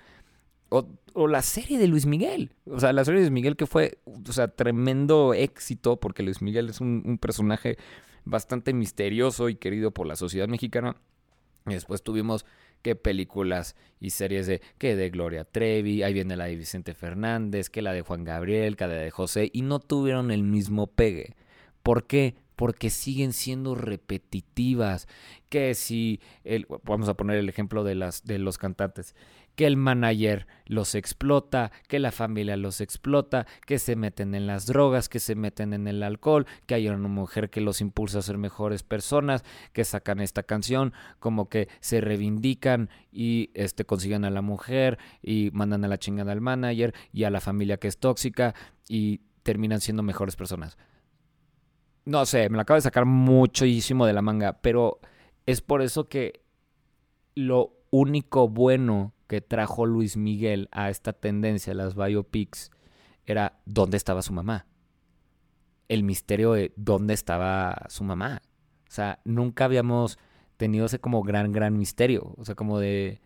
O, 0.70 1.28
la 1.28 1.42
serie 1.42 1.80
de 1.80 1.88
Luis 1.88 2.06
Miguel. 2.06 2.52
O 2.66 2.80
sea, 2.80 2.92
la 2.92 3.06
serie 3.06 3.22
de 3.22 3.28
Luis 3.28 3.34
Miguel 3.34 3.56
que 3.56 3.66
fue, 3.66 4.00
o 4.06 4.32
sea, 4.32 4.50
tremendo 4.50 5.34
éxito 5.34 6.00
porque 6.00 6.22
Luis 6.22 6.42
Miguel 6.42 6.70
es 6.70 6.82
un 6.82 7.18
personaje 7.20 7.78
bastante 8.26 8.74
misterioso 8.74 9.50
y 9.50 9.56
querido 9.56 9.92
por 9.92 10.06
la 10.06 10.16
sociedad 10.16 10.48
mexicana 10.48 10.98
y 11.66 11.74
después 11.74 12.04
tuvimos 12.04 12.46
que 12.82 12.96
películas 12.96 13.76
y 14.00 14.12
series 14.12 14.46
de 14.46 14.62
que 14.78 14.96
de 14.96 15.10
Gloria 15.10 15.44
Trevi, 15.44 16.04
ahí 16.04 16.14
viene 16.14 16.38
la 16.38 16.46
de 16.46 16.56
Vicente 16.56 16.94
Fernández, 16.94 17.70
que 17.70 17.82
la 17.82 17.94
de 17.94 18.04
Juan 18.04 18.24
Gabriel, 18.24 18.76
que 18.76 18.86
la 18.86 18.94
de 18.94 19.10
José, 19.10 19.50
y 19.52 19.64
no 19.64 19.80
tuvieron 19.80 20.30
el 20.30 20.44
mismo 20.44 20.86
pegue. 20.88 21.36
¿Por 21.82 22.06
qué? 22.06 22.36
Porque 22.56 22.90
siguen 22.90 23.34
siendo 23.34 23.74
repetitivas. 23.74 25.08
Que 25.50 25.74
si, 25.74 26.20
el, 26.44 26.68
vamos 26.84 27.10
a 27.10 27.16
poner 27.16 27.38
el 27.38 27.50
ejemplo 27.50 27.84
de, 27.84 27.96
las, 27.96 28.24
de 28.24 28.38
los 28.38 28.58
cantantes, 28.58 29.16
que 29.56 29.66
el 29.66 29.78
manager 29.78 30.48
los 30.66 30.96
explota, 30.96 31.72
que 31.88 32.00
la 32.00 32.12
familia 32.12 32.58
los 32.58 32.82
explota, 32.82 33.48
que 33.66 33.80
se 33.80 33.96
meten 33.96 34.36
en 34.36 34.48
las 34.48 34.66
drogas, 34.66 35.10
que 35.10 35.20
se 35.20 35.36
meten 35.36 35.74
en 35.74 35.88
el 35.88 36.04
alcohol, 36.04 36.46
que 36.66 36.76
hay 36.76 36.88
una 36.90 37.08
mujer 37.08 37.50
que 37.50 37.62
los 37.62 37.82
impulsa 37.82 38.20
a 38.20 38.22
ser 38.22 38.38
mejores 38.38 38.84
personas, 38.84 39.44
que 39.74 39.86
sacan 39.86 40.20
esta 40.20 40.44
canción, 40.44 40.94
como 41.20 41.50
que 41.50 41.70
se 41.80 42.02
reivindican 42.02 42.90
y 43.12 43.52
este 43.54 43.86
consiguen 43.86 44.26
a 44.26 44.30
la 44.30 44.42
mujer 44.42 44.98
y 45.22 45.50
mandan 45.54 45.86
a 45.86 45.88
la 45.88 45.98
chingada 45.98 46.32
al 46.32 46.42
manager 46.42 46.94
y 47.14 47.24
a 47.24 47.30
la 47.30 47.42
familia 47.42 47.78
que 47.78 47.88
es 47.88 47.98
tóxica 47.98 48.54
y 48.90 49.22
terminan 49.44 49.82
siendo 49.82 50.04
mejores 50.04 50.36
personas. 50.36 50.78
No 52.06 52.26
sé, 52.26 52.50
me 52.50 52.56
lo 52.56 52.62
acabo 52.62 52.76
de 52.76 52.82
sacar 52.82 53.06
muchísimo 53.06 54.06
de 54.06 54.14
la 54.14 54.22
manga, 54.22 54.60
pero 54.62 55.00
es 55.46 55.62
por 55.62 55.82
eso 55.82 56.08
que 56.08 56.44
lo 57.34 57.74
único 57.90 58.48
bueno 58.48 59.15
que 59.28 59.42
trajo 59.42 59.86
Luis 59.86 60.18
Miguel 60.18 60.70
a 60.72 60.90
esta 60.90 61.14
tendencia, 61.14 61.74
las 61.74 61.96
biopics, 61.96 62.72
era 63.26 63.60
dónde 63.66 63.98
estaba 63.98 64.22
su 64.22 64.34
mamá. 64.34 64.68
El 65.88 66.04
misterio 66.04 66.54
de 66.54 66.74
dónde 66.76 67.14
estaba 67.14 67.86
su 67.90 68.04
mamá. 68.04 68.42
O 68.88 68.92
sea, 68.92 69.20
nunca 69.26 69.66
habíamos 69.66 70.18
tenido 70.58 70.86
ese 70.86 71.00
como 71.00 71.24
gran, 71.24 71.52
gran 71.52 71.78
misterio. 71.78 72.34
O 72.38 72.46
sea, 72.46 72.56
como 72.56 72.80
de... 72.80 73.22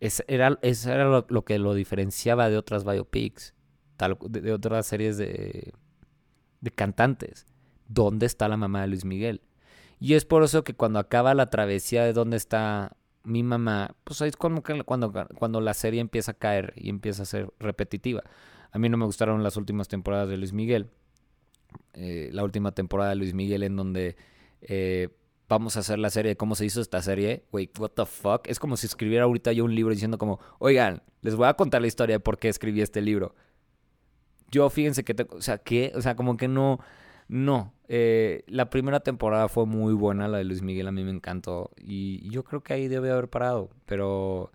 Es, 0.00 0.24
era, 0.26 0.58
eso 0.62 0.90
era 0.90 1.04
lo, 1.04 1.44
que 1.44 1.58
lo 1.58 1.74
diferenciaba 1.74 2.50
de 2.50 2.56
otras 2.56 2.84
biopics, 2.84 3.54
tal, 3.96 4.18
de, 4.28 4.52
otras 4.52 4.84
series 4.86 5.16
de, 5.16 5.72
de 6.60 6.70
cantantes. 6.72 7.46
¿Dónde 7.86 8.26
está 8.26 8.48
la 8.48 8.56
mamá 8.56 8.80
de 8.80 8.88
Luis 8.88 9.04
Miguel? 9.04 9.42
Y 10.00 10.14
es 10.14 10.24
por 10.24 10.42
eso 10.42 10.64
que 10.64 10.74
cuando 10.74 10.98
acaba 10.98 11.34
la 11.34 11.50
travesía 11.50 12.02
de 12.02 12.12
dónde 12.12 12.36
está 12.36 12.96
mi 13.24 13.42
mamá, 13.42 13.94
pues 14.04 14.20
es 14.22 14.36
como 14.36 14.62
que 14.62 14.82
cuando, 14.84 15.12
cuando 15.36 15.60
la 15.60 15.74
serie 15.74 16.00
empieza 16.00 16.32
a 16.32 16.34
caer 16.34 16.72
y 16.76 16.88
empieza 16.88 17.22
a 17.22 17.26
ser 17.26 17.52
repetitiva. 17.58 18.22
A 18.70 18.78
mí 18.78 18.88
no 18.88 18.96
me 18.96 19.04
gustaron 19.04 19.42
las 19.42 19.56
últimas 19.56 19.88
temporadas 19.88 20.28
de 20.28 20.36
Luis 20.36 20.52
Miguel. 20.52 20.88
Eh, 21.94 22.30
la 22.32 22.42
última 22.42 22.72
temporada 22.72 23.10
de 23.10 23.16
Luis 23.16 23.34
Miguel 23.34 23.62
en 23.62 23.76
donde 23.76 24.16
eh, 24.62 25.08
vamos 25.48 25.76
a 25.76 25.80
hacer 25.80 25.98
la 25.98 26.10
serie 26.10 26.30
de 26.30 26.36
cómo 26.36 26.54
se 26.54 26.64
hizo 26.64 26.80
esta 26.80 27.02
serie. 27.02 27.44
Wait, 27.52 27.78
what 27.78 27.90
the 27.90 28.06
fuck? 28.06 28.46
Es 28.46 28.58
como 28.58 28.76
si 28.76 28.86
escribiera 28.86 29.24
ahorita 29.24 29.52
yo 29.52 29.64
un 29.64 29.74
libro 29.74 29.92
diciendo 29.92 30.18
como, 30.18 30.40
oigan, 30.58 31.02
les 31.20 31.36
voy 31.36 31.46
a 31.46 31.54
contar 31.54 31.82
la 31.82 31.86
historia 31.86 32.16
de 32.16 32.20
por 32.20 32.38
qué 32.38 32.48
escribí 32.48 32.80
este 32.80 33.00
libro. 33.00 33.34
Yo 34.50 34.68
fíjense 34.70 35.04
que, 35.04 35.14
o 35.30 35.40
sea, 35.40 35.58
que, 35.58 35.92
o 35.94 36.02
sea, 36.02 36.16
como 36.16 36.36
que 36.36 36.48
no 36.48 36.80
No, 37.28 37.74
eh, 37.88 38.44
la 38.46 38.70
primera 38.70 39.00
temporada 39.00 39.48
fue 39.48 39.66
muy 39.66 39.94
buena, 39.94 40.28
la 40.28 40.38
de 40.38 40.44
Luis 40.44 40.62
Miguel 40.62 40.88
a 40.88 40.92
mí 40.92 41.04
me 41.04 41.10
encantó 41.10 41.70
y 41.78 42.28
yo 42.30 42.44
creo 42.44 42.62
que 42.62 42.74
ahí 42.74 42.88
debe 42.88 43.10
haber 43.10 43.28
parado, 43.28 43.70
pero... 43.86 44.50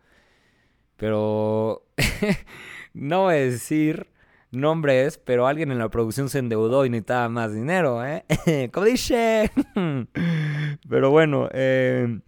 Pero... 0.98 1.84
no 2.94 3.24
voy 3.24 3.36
a 3.36 3.38
decir 3.38 4.08
nombres, 4.52 5.18
pero 5.18 5.48
alguien 5.48 5.72
en 5.72 5.78
la 5.78 5.90
producción 5.90 6.30
se 6.30 6.40
endeudó 6.40 6.86
y 6.86 6.90
necesitaba 6.90 7.30
más 7.30 7.54
dinero, 7.54 8.06
¿eh? 8.06 8.26
Como 8.74 8.86
dice. 8.86 9.52
pero 10.90 11.12
bueno, 11.12 11.50
eh... 11.52 12.20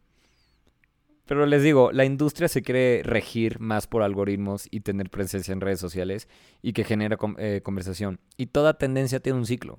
Pero 1.30 1.46
les 1.46 1.62
digo, 1.62 1.92
la 1.92 2.06
industria 2.06 2.48
se 2.48 2.64
quiere 2.64 3.04
regir 3.04 3.60
más 3.60 3.86
por 3.86 4.02
algoritmos 4.02 4.68
y 4.72 4.80
tener 4.80 5.12
presencia 5.12 5.52
en 5.52 5.62
redes 5.62 5.80
sociales 5.80 6.28
y 6.64 6.74
que 6.74 6.84
genera 6.84 7.18
eh, 7.38 7.62
conversación. 7.64 8.20
Y 8.36 8.48
toda 8.48 8.80
tendencia 8.80 9.20
tiene 9.20 9.38
un 9.38 9.46
ciclo. 9.46 9.78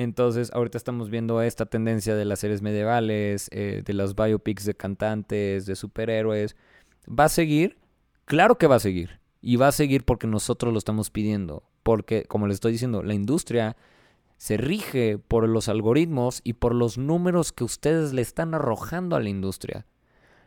Entonces, 0.00 0.52
ahorita 0.54 0.78
estamos 0.78 1.10
viendo 1.10 1.42
esta 1.42 1.66
tendencia 1.66 2.14
de 2.14 2.24
las 2.24 2.38
series 2.38 2.62
medievales, 2.62 3.48
eh, 3.50 3.82
de 3.84 3.92
los 3.94 4.14
biopics 4.14 4.64
de 4.64 4.74
cantantes, 4.74 5.66
de 5.66 5.74
superhéroes. 5.74 6.54
¿Va 7.08 7.24
a 7.24 7.28
seguir? 7.28 7.78
Claro 8.24 8.58
que 8.58 8.68
va 8.68 8.76
a 8.76 8.78
seguir. 8.78 9.18
Y 9.40 9.56
va 9.56 9.66
a 9.66 9.72
seguir 9.72 10.04
porque 10.04 10.28
nosotros 10.28 10.72
lo 10.72 10.78
estamos 10.78 11.10
pidiendo. 11.10 11.64
Porque, 11.82 12.22
como 12.26 12.46
les 12.46 12.54
estoy 12.54 12.70
diciendo, 12.70 13.02
la 13.02 13.12
industria 13.12 13.76
se 14.36 14.56
rige 14.56 15.18
por 15.18 15.48
los 15.48 15.68
algoritmos 15.68 16.42
y 16.44 16.52
por 16.52 16.76
los 16.76 16.96
números 16.96 17.50
que 17.50 17.64
ustedes 17.64 18.12
le 18.12 18.22
están 18.22 18.54
arrojando 18.54 19.16
a 19.16 19.20
la 19.20 19.30
industria. 19.30 19.84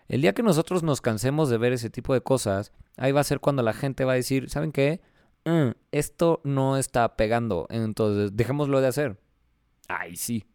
El 0.08 0.22
día 0.22 0.32
que 0.32 0.44
nosotros 0.44 0.82
nos 0.82 1.02
cansemos 1.02 1.50
de 1.50 1.58
ver 1.58 1.74
ese 1.74 1.90
tipo 1.90 2.14
de 2.14 2.22
cosas, 2.22 2.72
ahí 2.96 3.12
va 3.12 3.20
a 3.20 3.26
ser 3.26 3.42
cuando 3.42 3.64
la 3.64 3.74
gente 3.74 4.06
va 4.06 4.14
a 4.14 4.16
decir, 4.16 4.50
¿saben 4.50 4.72
qué? 4.72 5.02
Mm, 5.44 5.72
esto 5.92 6.40
no 6.46 6.78
está 6.78 7.18
pegando, 7.18 7.68
entonces 7.70 8.38
dejémoslo 8.38 8.80
de 8.80 8.88
hacer. 8.88 9.18
Ay, 9.88 10.16
sí. 10.16 10.46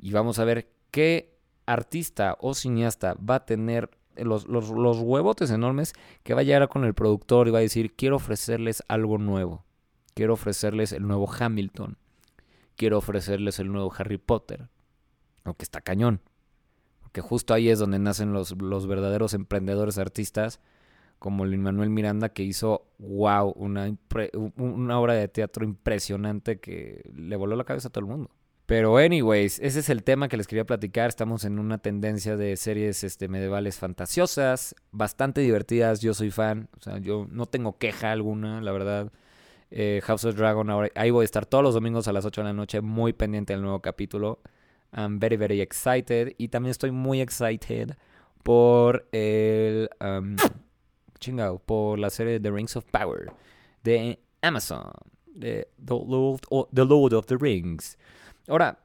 Y 0.00 0.12
vamos 0.12 0.38
a 0.38 0.44
ver 0.44 0.70
qué 0.90 1.38
artista 1.66 2.36
o 2.40 2.54
cineasta 2.54 3.14
va 3.14 3.36
a 3.36 3.46
tener 3.46 3.90
los, 4.16 4.46
huevotes 4.46 5.50
enormes 5.50 5.92
que 6.22 6.34
va 6.34 6.40
a 6.40 6.44
llegar 6.44 6.68
con 6.68 6.84
el 6.84 6.94
productor 6.94 7.48
y 7.48 7.50
va 7.50 7.58
a 7.58 7.62
decir, 7.62 7.94
quiero 7.94 8.16
ofrecerles 8.16 8.82
algo 8.88 9.18
nuevo. 9.18 9.64
Quiero 10.14 10.34
ofrecerles 10.34 10.92
el 10.92 11.06
nuevo 11.06 11.30
Hamilton. 11.30 11.98
Quiero 12.76 12.98
ofrecerles 12.98 13.58
el 13.58 13.72
nuevo 13.72 13.92
Harry 13.96 14.18
Potter. 14.18 14.68
Aunque 15.44 15.64
está 15.64 15.80
cañón 15.80 16.20
que 17.16 17.22
justo 17.22 17.54
ahí 17.54 17.70
es 17.70 17.78
donde 17.78 17.98
nacen 17.98 18.34
los 18.34 18.86
verdaderos 18.86 19.32
emprendedores 19.32 19.96
artistas, 19.96 20.60
como 21.18 21.44
Lin 21.46 21.62
Manuel 21.62 21.90
Miranda, 21.90 22.28
que 22.28 22.42
hizo, 22.42 22.86
wow, 22.98 23.52
una, 23.56 23.92
una 24.56 25.00
obra 25.00 25.14
de 25.14 25.28
teatro 25.28 25.64
impresionante 25.64 26.58
que 26.60 27.02
le 27.14 27.36
voló 27.36 27.56
la 27.56 27.64
cabeza 27.64 27.88
a 27.88 27.90
todo 27.90 28.04
el 28.04 28.10
mundo. 28.10 28.30
Pero 28.66 28.96
anyways, 28.96 29.60
ese 29.60 29.78
es 29.78 29.88
el 29.88 30.02
tema 30.02 30.28
que 30.28 30.36
les 30.36 30.48
quería 30.48 30.66
platicar. 30.66 31.08
Estamos 31.08 31.44
en 31.44 31.60
una 31.60 31.78
tendencia 31.78 32.36
de 32.36 32.56
series 32.56 33.04
este, 33.04 33.28
medievales 33.28 33.78
fantasiosas, 33.78 34.74
bastante 34.90 35.40
divertidas. 35.40 36.00
Yo 36.00 36.14
soy 36.14 36.32
fan, 36.32 36.68
o 36.76 36.82
sea, 36.82 36.98
yo 36.98 37.28
no 37.30 37.46
tengo 37.46 37.78
queja 37.78 38.10
alguna, 38.10 38.60
la 38.60 38.72
verdad. 38.72 39.12
Eh, 39.70 40.00
House 40.04 40.24
of 40.24 40.36
Dragon, 40.36 40.68
ahora, 40.68 40.90
ahí 40.96 41.10
voy 41.10 41.22
a 41.22 41.24
estar 41.24 41.46
todos 41.46 41.62
los 41.62 41.74
domingos 41.74 42.08
a 42.08 42.12
las 42.12 42.24
8 42.24 42.40
de 42.40 42.44
la 42.46 42.52
noche, 42.52 42.80
muy 42.80 43.12
pendiente 43.12 43.52
del 43.52 43.62
nuevo 43.62 43.80
capítulo. 43.80 44.40
I'm 44.92 45.20
very, 45.20 45.36
very 45.36 45.60
excited. 45.60 46.34
Y 46.36 46.48
también 46.48 46.72
estoy 46.72 46.90
muy 46.90 47.20
excited 47.20 47.96
por 48.42 49.08
el. 49.12 49.90
Um, 50.00 50.36
chingado, 51.18 51.58
por 51.58 51.98
la 51.98 52.10
serie 52.10 52.40
The 52.40 52.50
Rings 52.50 52.76
of 52.76 52.84
Power 52.90 53.32
de 53.82 54.18
Amazon. 54.42 54.92
De 55.26 55.68
the, 55.84 56.84
Lord, 56.84 57.12
of 57.12 57.26
the 57.26 57.36
Rings. 57.36 57.98
Ahora, 58.48 58.78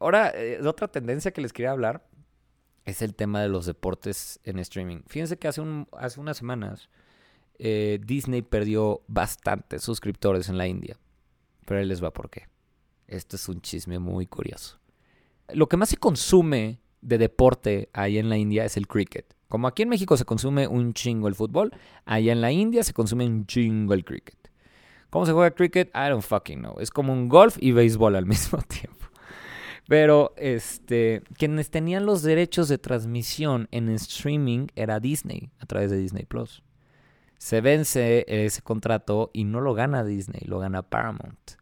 ahora, 0.00 0.30
eh, 0.34 0.60
otra 0.66 0.88
tendencia 0.88 1.32
que 1.32 1.42
les 1.42 1.52
quería 1.52 1.72
hablar 1.72 2.06
es 2.84 3.02
el 3.02 3.14
tema 3.14 3.42
de 3.42 3.48
los 3.48 3.66
deportes 3.66 4.40
en 4.44 4.58
streaming. 4.58 5.02
Fíjense 5.06 5.36
que 5.36 5.48
hace, 5.48 5.60
un, 5.60 5.86
hace 5.92 6.20
unas 6.20 6.38
semanas 6.38 6.88
eh, 7.58 8.00
Disney 8.04 8.42
perdió 8.42 9.02
bastantes 9.08 9.82
suscriptores 9.82 10.48
en 10.48 10.58
la 10.58 10.66
India. 10.66 10.98
Pero 11.66 11.80
ahí 11.80 11.86
les 11.86 12.02
va 12.02 12.12
por 12.12 12.30
qué. 12.30 12.48
Esto 13.06 13.36
es 13.36 13.48
un 13.48 13.60
chisme 13.60 13.98
muy 13.98 14.26
curioso 14.26 14.78
lo 15.52 15.68
que 15.68 15.76
más 15.76 15.90
se 15.90 15.96
consume 15.96 16.80
de 17.00 17.18
deporte 17.18 17.90
ahí 17.92 18.18
en 18.18 18.28
la 18.28 18.38
India 18.38 18.64
es 18.64 18.76
el 18.76 18.86
cricket. 18.86 19.34
Como 19.54 19.68
aquí 19.68 19.84
en 19.84 19.88
México 19.88 20.16
se 20.16 20.24
consume 20.24 20.66
un 20.66 20.94
chingo 20.94 21.28
el 21.28 21.36
fútbol, 21.36 21.70
allá 22.06 22.32
en 22.32 22.40
la 22.40 22.50
India 22.50 22.82
se 22.82 22.92
consume 22.92 23.24
un 23.24 23.46
chingo 23.46 23.94
el 23.94 24.04
cricket. 24.04 24.50
¿Cómo 25.10 25.26
se 25.26 25.32
juega 25.32 25.52
cricket? 25.52 25.90
I 25.94 26.10
don't 26.10 26.24
fucking 26.24 26.58
know. 26.58 26.80
Es 26.80 26.90
como 26.90 27.12
un 27.12 27.28
golf 27.28 27.56
y 27.60 27.70
béisbol 27.70 28.16
al 28.16 28.26
mismo 28.34 28.60
tiempo. 28.62 29.06
Pero 29.86 30.34
este, 30.38 31.22
quienes 31.38 31.70
tenían 31.70 32.04
los 32.04 32.22
derechos 32.22 32.66
de 32.66 32.78
transmisión 32.78 33.68
en 33.70 33.90
streaming 33.90 34.66
era 34.74 34.98
Disney 34.98 35.52
a 35.60 35.66
través 35.66 35.92
de 35.92 35.98
Disney 35.98 36.24
Plus. 36.24 36.64
Se 37.38 37.60
vence 37.60 38.24
ese 38.26 38.60
contrato 38.60 39.30
y 39.32 39.44
no 39.44 39.60
lo 39.60 39.72
gana 39.74 40.02
Disney, 40.02 40.42
lo 40.46 40.58
gana 40.58 40.82
Paramount. 40.82 41.52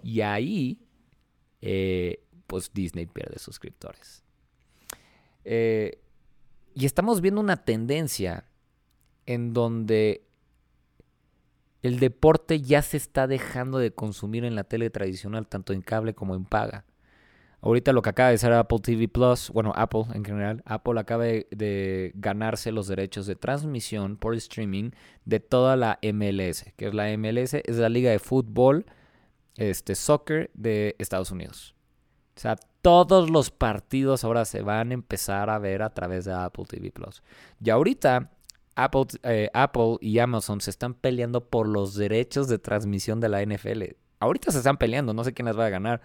Y 0.00 0.20
ahí 0.20 0.78
eh, 1.60 2.22
pues 2.46 2.72
Disney 2.72 3.06
pierde 3.06 3.40
suscriptores. 3.40 4.22
Eh, 5.44 5.98
y 6.76 6.84
estamos 6.84 7.22
viendo 7.22 7.40
una 7.40 7.56
tendencia 7.64 8.44
en 9.24 9.54
donde 9.54 10.26
el 11.80 11.98
deporte 11.98 12.60
ya 12.60 12.82
se 12.82 12.98
está 12.98 13.26
dejando 13.26 13.78
de 13.78 13.92
consumir 13.92 14.44
en 14.44 14.54
la 14.54 14.64
tele 14.64 14.90
tradicional, 14.90 15.48
tanto 15.48 15.72
en 15.72 15.80
cable 15.80 16.14
como 16.14 16.34
en 16.34 16.44
paga. 16.44 16.84
Ahorita 17.62 17.94
lo 17.94 18.02
que 18.02 18.10
acaba 18.10 18.28
de 18.28 18.36
ser 18.36 18.52
Apple 18.52 18.80
TV 18.80 19.08
Plus, 19.08 19.48
bueno, 19.54 19.72
Apple 19.74 20.04
en 20.12 20.22
general, 20.22 20.62
Apple 20.66 21.00
acaba 21.00 21.24
de, 21.24 22.12
ganarse 22.14 22.70
los 22.72 22.88
derechos 22.88 23.26
de 23.26 23.36
transmisión 23.36 24.18
por 24.18 24.34
streaming 24.34 24.90
de 25.24 25.40
toda 25.40 25.76
la 25.76 25.98
MLS, 26.02 26.66
que 26.76 26.88
es 26.88 26.94
la 26.94 27.08
MLS, 27.16 27.54
es 27.54 27.76
la 27.78 27.88
liga 27.88 28.10
de 28.10 28.18
fútbol, 28.18 28.84
este, 29.54 29.94
soccer 29.94 30.50
de 30.52 30.94
Estados 30.98 31.30
Unidos. 31.30 31.74
O 32.36 32.40
sea, 32.40 32.56
todos 32.86 33.30
los 33.30 33.50
partidos 33.50 34.22
ahora 34.22 34.44
se 34.44 34.62
van 34.62 34.92
a 34.92 34.94
empezar 34.94 35.50
a 35.50 35.58
ver 35.58 35.82
a 35.82 35.90
través 35.90 36.24
de 36.24 36.32
Apple 36.32 36.66
TV 36.68 36.92
Plus. 36.92 37.20
Y 37.60 37.70
ahorita 37.70 38.30
Apple, 38.76 39.06
eh, 39.24 39.50
Apple 39.54 39.96
y 40.00 40.20
Amazon 40.20 40.60
se 40.60 40.70
están 40.70 40.94
peleando 40.94 41.48
por 41.48 41.66
los 41.66 41.96
derechos 41.96 42.46
de 42.46 42.60
transmisión 42.60 43.18
de 43.18 43.28
la 43.28 43.42
NFL. 43.42 43.96
Ahorita 44.20 44.52
se 44.52 44.58
están 44.58 44.76
peleando, 44.76 45.12
no 45.14 45.24
sé 45.24 45.34
quién 45.34 45.46
las 45.46 45.58
va 45.58 45.66
a 45.66 45.70
ganar. 45.70 46.00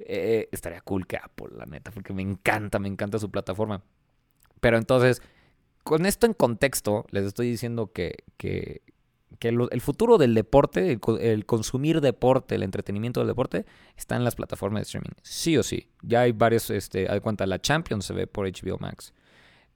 Eh, 0.00 0.48
estaría 0.50 0.80
cool 0.80 1.06
que 1.06 1.18
Apple, 1.18 1.50
la 1.56 1.66
neta, 1.66 1.92
porque 1.92 2.12
me 2.12 2.22
encanta, 2.22 2.80
me 2.80 2.88
encanta 2.88 3.20
su 3.20 3.30
plataforma. 3.30 3.84
Pero 4.58 4.76
entonces, 4.76 5.22
con 5.84 6.04
esto 6.04 6.26
en 6.26 6.32
contexto, 6.32 7.06
les 7.12 7.26
estoy 7.26 7.48
diciendo 7.48 7.92
que, 7.92 8.24
que, 8.38 8.82
que 9.38 9.48
el, 9.48 9.80
futuro 9.80 10.18
del 10.18 10.34
deporte, 10.34 10.98
el, 11.20 11.46
consumir 11.46 12.00
deporte, 12.00 12.54
el 12.54 12.62
entretenimiento 12.62 13.20
del 13.20 13.28
deporte, 13.28 13.66
está 13.96 14.16
en 14.16 14.24
las 14.24 14.34
plataformas 14.34 14.80
de 14.80 14.82
streaming. 14.84 15.10
Sí 15.22 15.56
o 15.56 15.62
sí. 15.62 15.88
Ya 16.02 16.22
hay 16.22 16.32
varios, 16.32 16.70
este, 16.70 17.10
hay 17.10 17.20
cuenta, 17.20 17.46
la 17.46 17.60
Champions 17.60 18.04
se 18.04 18.14
ve 18.14 18.26
por 18.26 18.46
HBO 18.46 18.78
Max. 18.78 19.12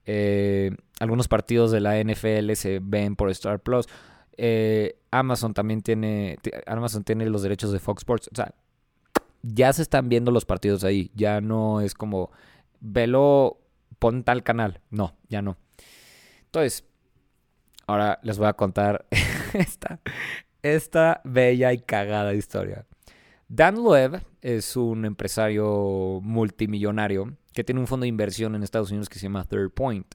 Eh, 0.05 0.71
algunos 0.99 1.27
partidos 1.27 1.71
de 1.71 1.81
la 1.81 2.01
NFL 2.03 2.53
se 2.53 2.79
ven 2.81 3.15
por 3.15 3.29
Star 3.29 3.59
Plus. 3.59 3.87
Eh, 4.37 4.97
Amazon 5.11 5.53
también 5.53 5.81
tiene, 5.81 6.37
Amazon 6.65 7.03
tiene 7.03 7.25
los 7.25 7.43
derechos 7.43 7.71
de 7.71 7.79
Fox 7.79 8.01
Sports. 8.01 8.29
O 8.31 8.35
sea, 8.35 8.53
ya 9.41 9.71
se 9.73 9.81
están 9.81 10.09
viendo 10.09 10.31
los 10.31 10.45
partidos 10.45 10.83
ahí. 10.83 11.11
Ya 11.13 11.41
no 11.41 11.81
es 11.81 11.93
como, 11.93 12.31
velo, 12.79 13.59
pon 13.99 14.23
tal 14.23 14.43
canal. 14.43 14.81
No, 14.89 15.15
ya 15.27 15.41
no. 15.41 15.57
Entonces, 16.45 16.85
ahora 17.89 18.19
les 18.21 18.37
voy 18.37 18.47
a 18.47 18.53
contar 18.53 19.05
esta, 19.53 19.99
esta 20.61 21.21
bella 21.23 21.73
y 21.73 21.79
cagada 21.79 22.33
historia. 22.33 22.85
Dan 23.47 23.75
Loeb 23.75 24.21
es 24.41 24.75
un 24.75 25.05
empresario 25.05 26.19
multimillonario 26.21 27.35
que 27.51 27.63
tiene 27.63 27.81
un 27.81 27.87
fondo 27.87 28.03
de 28.03 28.09
inversión 28.09 28.53
en 28.53 28.61
Estados 28.61 28.91
Unidos 28.91 29.09
que 29.09 29.17
se 29.17 29.23
llama 29.23 29.43
Third 29.43 29.71
Point. 29.71 30.05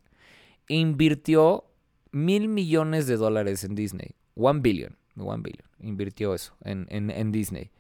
Invirtió 0.68 1.64
mil 2.12 2.48
millones 2.48 3.08
de 3.08 3.16
dólares 3.16 3.64
en 3.64 3.74
Disney. 3.74 4.14
One 4.36 4.60
billion. 4.60 4.96
One 5.16 5.42
billion. 5.42 5.68
Invirtió 5.80 6.32
eso 6.32 6.54
en, 6.62 6.86
en, 6.90 7.32
Disney. 7.32 7.72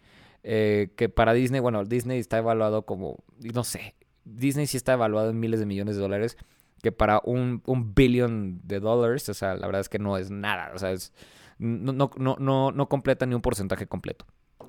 Eh, 0.42 0.90
que 0.96 1.08
para 1.08 1.32
Disney, 1.34 1.60
bueno, 1.60 1.84
Disney 1.84 2.18
está 2.18 2.38
evaluado 2.38 2.84
como, 2.84 3.22
no 3.38 3.62
sé, 3.62 3.94
Disney 4.24 4.66
sí 4.66 4.76
está 4.76 4.94
evaluado 4.94 5.30
en 5.30 5.38
miles 5.38 5.60
de 5.60 5.66
millones 5.66 5.94
de 5.94 6.02
dólares, 6.02 6.36
que 6.84 6.92
para 6.92 7.22
un, 7.24 7.62
un 7.64 7.94
billón 7.94 8.60
de 8.62 8.78
dólares, 8.78 9.26
o 9.30 9.32
sea, 9.32 9.54
la 9.56 9.66
verdad 9.66 9.80
es 9.80 9.88
que 9.88 9.98
no 9.98 10.18
es 10.18 10.30
nada, 10.30 10.70
o 10.74 10.78
sea, 10.78 10.92
es, 10.92 11.14
no, 11.56 11.94
no, 11.94 12.36
no, 12.38 12.72
no, 12.72 12.88
completa 12.90 13.24
ni 13.24 13.34
un 13.34 13.40
porcentaje 13.40 13.86
completo. 13.86 14.26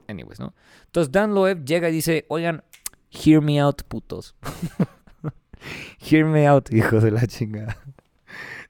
Anyways, 0.07 0.39
¿no? 0.39 0.53
Entonces 0.85 1.11
Dan 1.11 1.35
Loeb 1.35 1.65
llega 1.65 1.89
y 1.89 1.91
dice, 1.91 2.25
oigan, 2.29 2.63
hear 3.11 3.41
me 3.41 3.59
out, 3.59 3.83
putos. 3.83 4.33
hear 5.99 6.23
me 6.23 6.47
out, 6.47 6.71
hijos 6.71 7.03
de 7.03 7.11
la 7.11 7.27
chingada. 7.27 7.77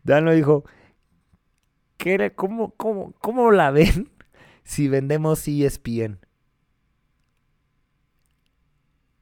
Dan 0.03 0.25
Loeb 0.25 0.37
dijo, 0.37 0.63
¿qué, 1.97 2.33
cómo, 2.35 2.71
cómo, 2.71 3.13
¿cómo 3.19 3.51
la 3.51 3.69
ven 3.69 4.09
si 4.63 4.87
vendemos 4.87 5.47
ESPN? 5.47 6.17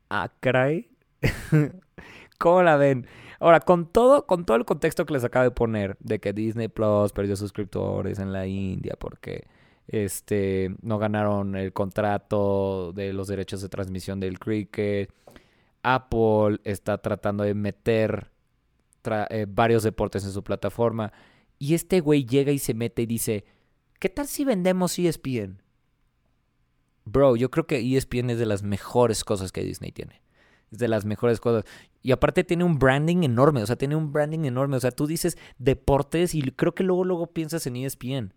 Ah, 0.10 0.32
caray. 0.40 0.90
¿Cómo 2.38 2.64
la 2.64 2.78
ven? 2.78 3.06
Ahora, 3.43 3.60
con 3.60 3.88
todo, 3.88 4.25
con 4.25 4.45
todo 4.45 4.56
el 4.56 4.63
contexto 4.63 5.06
que 5.06 5.12
les 5.12 5.25
acabo 5.25 5.43
de 5.43 5.51
poner, 5.51 5.97
de 5.99 6.19
que 6.21 6.32
Disney 6.32 6.69
Plus 6.69 7.12
perdió 7.12 7.36
suscriptores 7.36 8.19
en 8.19 8.32
la 8.32 8.47
India 8.47 8.95
porque 8.97 9.47
este, 9.89 10.73
no 10.82 10.97
ganaron 10.97 11.58
el 11.58 11.73
contrato 11.73 12.93
de 12.93 13.12
los 13.12 13.27
derechos 13.27 13.62
de 13.62 13.67
transmisión 13.67 14.21
del 14.21 14.39
cricket. 14.39 15.12
Apple 15.82 16.62
está 16.63 16.99
tratando 16.99 17.43
de 17.43 17.53
meter 17.53 18.32
eh, 19.03 19.45
varios 19.49 19.84
deportes 19.84 20.23
en 20.23 20.32
su 20.32 20.41
plataforma. 20.41 21.12
Y 21.60 21.73
este 21.73 21.99
güey 21.99 22.25
llega 22.25 22.53
y 22.53 22.60
se 22.60 22.73
mete 22.73 23.01
y 23.01 23.08
dice, 23.08 23.43
¿qué 23.99 24.08
tal 24.08 24.27
si 24.27 24.45
vendemos 24.45 24.97
ESPN? 24.97 25.62
Bro, 27.03 27.36
yo 27.36 27.51
creo 27.51 27.67
que 27.67 27.97
ESPN 27.97 28.29
es 28.29 28.39
de 28.39 28.45
las 28.45 28.63
mejores 28.63 29.25
cosas 29.25 29.51
que 29.51 29.65
Disney 29.65 29.91
tiene. 29.91 30.23
Es 30.74 30.80
de 30.80 30.88
las 30.88 31.06
mejores 31.06 31.40
cosas. 31.40 31.64
Y 32.02 32.12
aparte 32.12 32.44
tiene 32.44 32.64
un 32.64 32.80
branding 32.80 33.24
enorme, 33.24 33.62
o 33.62 33.66
sea, 33.68 33.76
tiene 33.76 33.96
un 33.96 34.12
branding 34.12 34.46
enorme. 34.46 34.76
O 34.76 34.80
sea, 34.80 34.92
tú 34.92 35.08
dices 35.08 35.38
deportes 35.60 36.34
y 36.36 36.42
creo 36.42 36.74
que 36.74 36.84
luego, 36.84 37.06
luego 37.06 37.28
piensas 37.28 37.66
en 37.68 37.78
ESPN. 37.78 38.34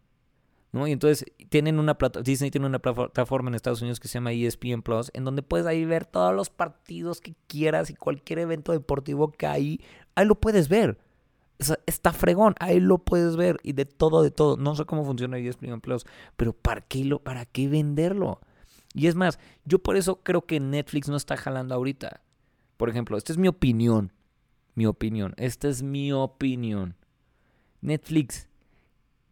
¿no? 0.72 0.86
Y 0.86 0.92
entonces 0.92 1.24
tienen 1.48 1.78
una 1.78 1.96
Disney 2.22 2.50
tiene 2.50 2.66
una 2.66 2.78
plataforma 2.78 3.48
en 3.48 3.54
Estados 3.54 3.80
Unidos 3.80 3.98
que 3.98 4.08
se 4.08 4.14
llama 4.14 4.32
ESPN 4.32 4.82
Plus, 4.82 5.10
en 5.14 5.24
donde 5.24 5.42
puedes 5.42 5.66
ahí 5.66 5.84
ver 5.86 6.04
todos 6.04 6.34
los 6.34 6.50
partidos 6.50 7.20
que 7.20 7.34
quieras 7.46 7.88
y 7.88 7.94
cualquier 7.94 8.40
evento 8.40 8.72
deportivo 8.72 9.32
que 9.32 9.46
hay, 9.46 9.80
ahí 10.14 10.26
lo 10.26 10.34
puedes 10.34 10.68
ver. 10.68 10.98
está 11.86 12.12
fregón, 12.12 12.54
ahí 12.60 12.80
lo 12.80 12.98
puedes 12.98 13.36
ver 13.36 13.56
y 13.62 13.72
de 13.72 13.86
todo, 13.86 14.22
de 14.22 14.30
todo. 14.30 14.58
No 14.58 14.76
sé 14.76 14.84
cómo 14.84 15.04
funciona 15.06 15.38
ESPN 15.38 15.80
Plus, 15.80 16.04
pero 16.36 16.52
¿para 16.52 16.82
qué, 16.82 17.04
lo, 17.04 17.20
¿para 17.20 17.46
qué 17.46 17.68
venderlo? 17.68 18.40
Y 18.92 19.06
es 19.06 19.14
más, 19.14 19.38
yo 19.64 19.78
por 19.78 19.96
eso 19.96 20.20
creo 20.22 20.46
que 20.46 20.60
Netflix 20.60 21.08
no 21.08 21.16
está 21.16 21.36
jalando 21.36 21.74
ahorita. 21.74 22.22
Por 22.76 22.88
ejemplo, 22.88 23.16
esta 23.16 23.32
es 23.32 23.38
mi 23.38 23.48
opinión. 23.48 24.12
Mi 24.74 24.86
opinión. 24.86 25.34
Esta 25.36 25.68
es 25.68 25.82
mi 25.82 26.12
opinión. 26.12 26.96
Netflix 27.80 28.48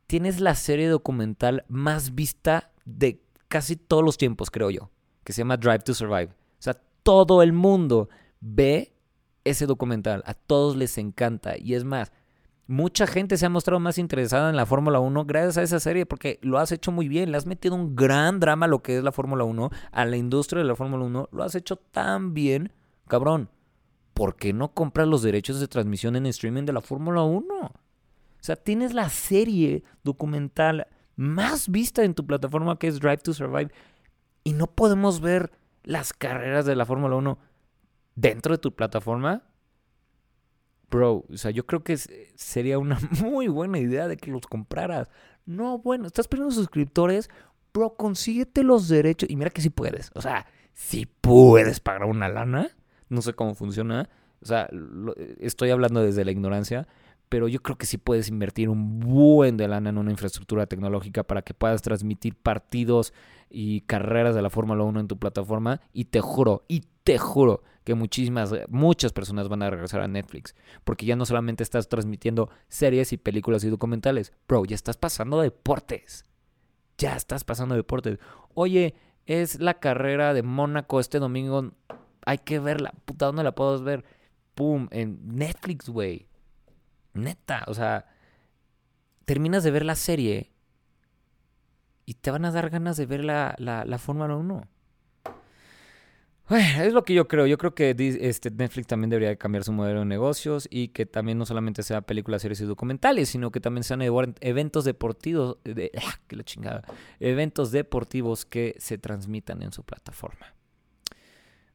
tienes 0.07 0.40
la 0.40 0.54
serie 0.54 0.88
documental 0.88 1.64
más 1.68 2.14
vista 2.14 2.70
de 2.85 3.20
casi 3.48 3.76
todos 3.76 4.04
los 4.04 4.18
tiempos, 4.18 4.50
creo 4.50 4.70
yo, 4.70 4.90
que 5.24 5.33
se 5.33 5.42
llama 5.42 5.57
Drive 5.57 5.80
to 5.80 5.94
Survive. 5.94 6.30
O 6.59 6.62
sea, 6.62 6.74
todo 7.02 7.42
el 7.42 7.52
mundo 7.52 8.09
ve 8.40 8.94
ese 9.44 9.66
documental, 9.66 10.22
a 10.26 10.35
todos 10.35 10.76
les 10.76 10.98
encanta. 10.98 11.57
Y 11.59 11.74
es 11.74 11.85
más, 11.85 12.12
mucha 12.66 13.07
gente 13.07 13.37
se 13.37 13.46
ha 13.46 13.50
mostrado 13.50 13.80
más 13.80 13.98
interesada 13.98 14.50
en 14.50 14.57
la 14.57 14.66
Fórmula 14.66 15.00
1 15.00 15.24
gracias 15.26 15.59
a 15.59 15.62
esa 15.62 15.80
serie 15.80 16.07
porque 16.07 16.38
lo 16.42 16.59
has 16.59 16.72
hecho 16.72 16.92
muy 16.92 17.09
bien, 17.09 17.30
le 17.30 17.37
has 17.37 17.46
metido 17.46 17.74
un 17.74 17.94
gran 17.94 18.40
drama 18.40 18.66
a 18.66 18.68
lo 18.68 18.83
que 18.83 18.96
es 18.96 19.04
la 19.04 19.12
Fórmula 19.12 19.44
1, 19.44 19.70
a 19.92 20.04
la 20.04 20.16
industria 20.16 20.62
de 20.62 20.68
la 20.68 20.76
Fórmula 20.76 21.04
1, 21.04 21.28
lo 21.30 21.42
has 21.42 21.54
hecho 21.54 21.76
tan 21.76 22.33
bien, 22.33 22.72
cabrón. 23.09 23.51
¿Por 24.12 24.37
qué 24.37 24.53
no 24.53 24.73
compras 24.73 25.09
los 25.09 25.23
derechos 25.23 25.59
de 25.59 25.67
transmisión 25.67 26.14
en 26.14 26.27
streaming 26.27 26.64
de 26.64 26.73
la 26.73 26.81
Fórmula 26.81 27.23
1? 27.23 27.55
O 27.55 27.73
sea, 28.40 28.57
tienes 28.57 28.95
la 28.95 29.09
serie 29.09 29.83
documental 30.05 30.87
más 31.17 31.69
vista 31.69 32.05
en 32.05 32.14
tu 32.14 32.27
plataforma 32.27 32.79
que 32.79 32.87
es 32.87 33.01
Drive 33.01 33.19
to 33.19 33.33
Survive 33.33 33.71
y 34.45 34.53
no 34.53 34.67
podemos 34.67 35.21
ver 35.21 35.51
las 35.83 36.12
carreras 36.12 36.67
de 36.67 36.77
la 36.77 36.87
Fórmula 36.87 37.17
1 37.17 37.38
dentro 38.14 38.55
de 38.55 38.59
tu 38.59 38.75
plataforma. 38.75 39.43
Bro, 40.90 41.25
o 41.29 41.37
sea, 41.37 41.51
yo 41.51 41.67
creo 41.67 41.83
que 41.83 41.97
sería 41.97 42.79
una 42.79 42.99
muy 43.23 43.49
buena 43.49 43.79
idea 43.79 44.07
de 44.07 44.17
que 44.17 44.31
los 44.31 44.47
compraras. 44.47 45.09
No, 45.47 45.79
bueno, 45.79 46.07
estás 46.07 46.29
perdiendo 46.29 46.55
suscriptores, 46.55 47.31
bro, 47.73 47.95
consíguete 47.95 48.62
los 48.62 48.88
derechos. 48.88 49.29
Y 49.29 49.37
mira 49.37 49.51
que 49.51 49.62
sí 49.62 49.71
puedes. 49.71 50.11
O 50.14 50.23
sea, 50.23 50.47
si 50.73 51.07
puedes 51.07 51.81
pagar 51.81 52.05
una 52.05 52.29
lana. 52.29 52.69
No 53.09 53.23
sé 53.23 53.35
cómo 53.35 53.55
funciona. 53.55 54.09
O 54.43 54.47
sea, 54.47 54.69
estoy 55.38 55.71
hablando 55.71 56.03
desde 56.03 56.25
la 56.25 56.31
ignorancia 56.31 56.87
pero 57.35 57.49
yo 57.49 57.61
creo 57.62 57.77
que 57.77 57.87
sí 57.87 57.99
puedes 57.99 58.29
invertir 58.29 58.69
un 58.69 59.01
buen 59.01 59.57
de 59.57 59.67
lana 59.67 59.90
en 59.90 59.99
una 59.99 60.12
infraestructura 60.12 60.67
tecnológica 60.67 61.25
para 61.25 61.43
que 61.43 61.53
puedas 61.53 61.83
transmitir 61.83 62.37
partidos 62.37 63.12
y 63.51 63.81
carreras 63.83 64.37
de 64.37 64.43
la 64.43 64.51
Fórmula 64.51 64.85
1 64.85 65.01
en 65.01 65.09
tu 65.09 65.19
plataforma 65.19 65.81
y 65.93 66.05
te 66.05 66.21
juro, 66.21 66.64
y 66.69 66.85
te 67.03 67.19
juro 67.19 67.64
que 67.83 67.95
muchísimas, 67.95 68.55
muchas 68.69 69.12
personas 69.12 69.49
van 69.49 69.62
a 69.62 69.71
regresar 69.71 70.01
a 70.01 70.07
Netflix, 70.07 70.55
porque 70.85 71.07
ya 71.07 71.17
no 71.17 71.27
solamente 71.27 71.64
estás 71.64 71.88
transmitiendo 71.88 72.51
series 72.69 73.12
y 73.12 73.17
películas 73.17 73.64
y 73.64 73.69
documentales, 73.69 74.33
bro, 74.47 74.64
ya 74.64 74.77
estás 74.77 74.97
pasando 74.97 75.40
deportes. 75.40 76.25
Ya 76.99 77.17
estás 77.17 77.43
pasando 77.43 77.75
deportes. 77.75 78.21
Oye, 78.55 78.95
es 79.27 79.59
la 79.61 79.75
carrera 79.75 80.33
de 80.35 80.45
Mónaco 80.45 81.01
este 81.01 81.19
domingo, 81.19 81.73
hay 82.26 82.38
que 82.38 82.58
verla, 82.58 82.92
puta, 83.04 83.26
¿dónde 83.26 83.44
la 83.44 83.54
puedo 83.54 83.82
ver? 83.82 84.04
Pum, 84.54 84.88
en 84.90 85.37
Netflix, 85.37 85.88
güey. 85.88 86.28
Neta, 87.12 87.64
o 87.66 87.74
sea, 87.74 88.06
terminas 89.24 89.64
de 89.64 89.70
ver 89.70 89.84
la 89.84 89.94
serie 89.94 90.50
y 92.06 92.14
te 92.14 92.30
van 92.30 92.44
a 92.44 92.50
dar 92.50 92.70
ganas 92.70 92.96
de 92.96 93.06
ver 93.06 93.24
la, 93.24 93.54
la, 93.58 93.98
Fórmula 93.98 94.37
1. 94.37 94.62
es 96.50 96.92
lo 96.92 97.04
que 97.04 97.14
yo 97.14 97.26
creo. 97.28 97.46
Yo 97.46 97.56
creo 97.56 97.74
que 97.74 97.94
este, 98.20 98.50
Netflix 98.50 98.87
también 98.87 99.10
debería 99.10 99.37
cambiar 99.37 99.64
su 99.64 99.72
modelo 99.72 100.00
de 100.00 100.04
negocios 100.04 100.68
y 100.70 100.88
que 100.88 101.06
también 101.06 101.38
no 101.38 101.46
solamente 101.46 101.82
sea 101.82 102.02
películas, 102.02 102.42
series 102.42 102.60
y 102.60 102.64
documentales, 102.64 103.30
sino 103.30 103.50
que 103.50 103.60
también 103.60 103.84
sean 103.84 104.02
eventos 104.02 104.84
deportivos, 104.84 105.58
de, 105.64 105.90
ah, 105.96 106.18
la 106.30 106.44
chingada, 106.44 106.82
eventos 107.20 107.70
deportivos 107.70 108.44
que 108.44 108.74
se 108.78 108.98
transmitan 108.98 109.62
en 109.62 109.72
su 109.72 109.82
plataforma. 109.82 110.54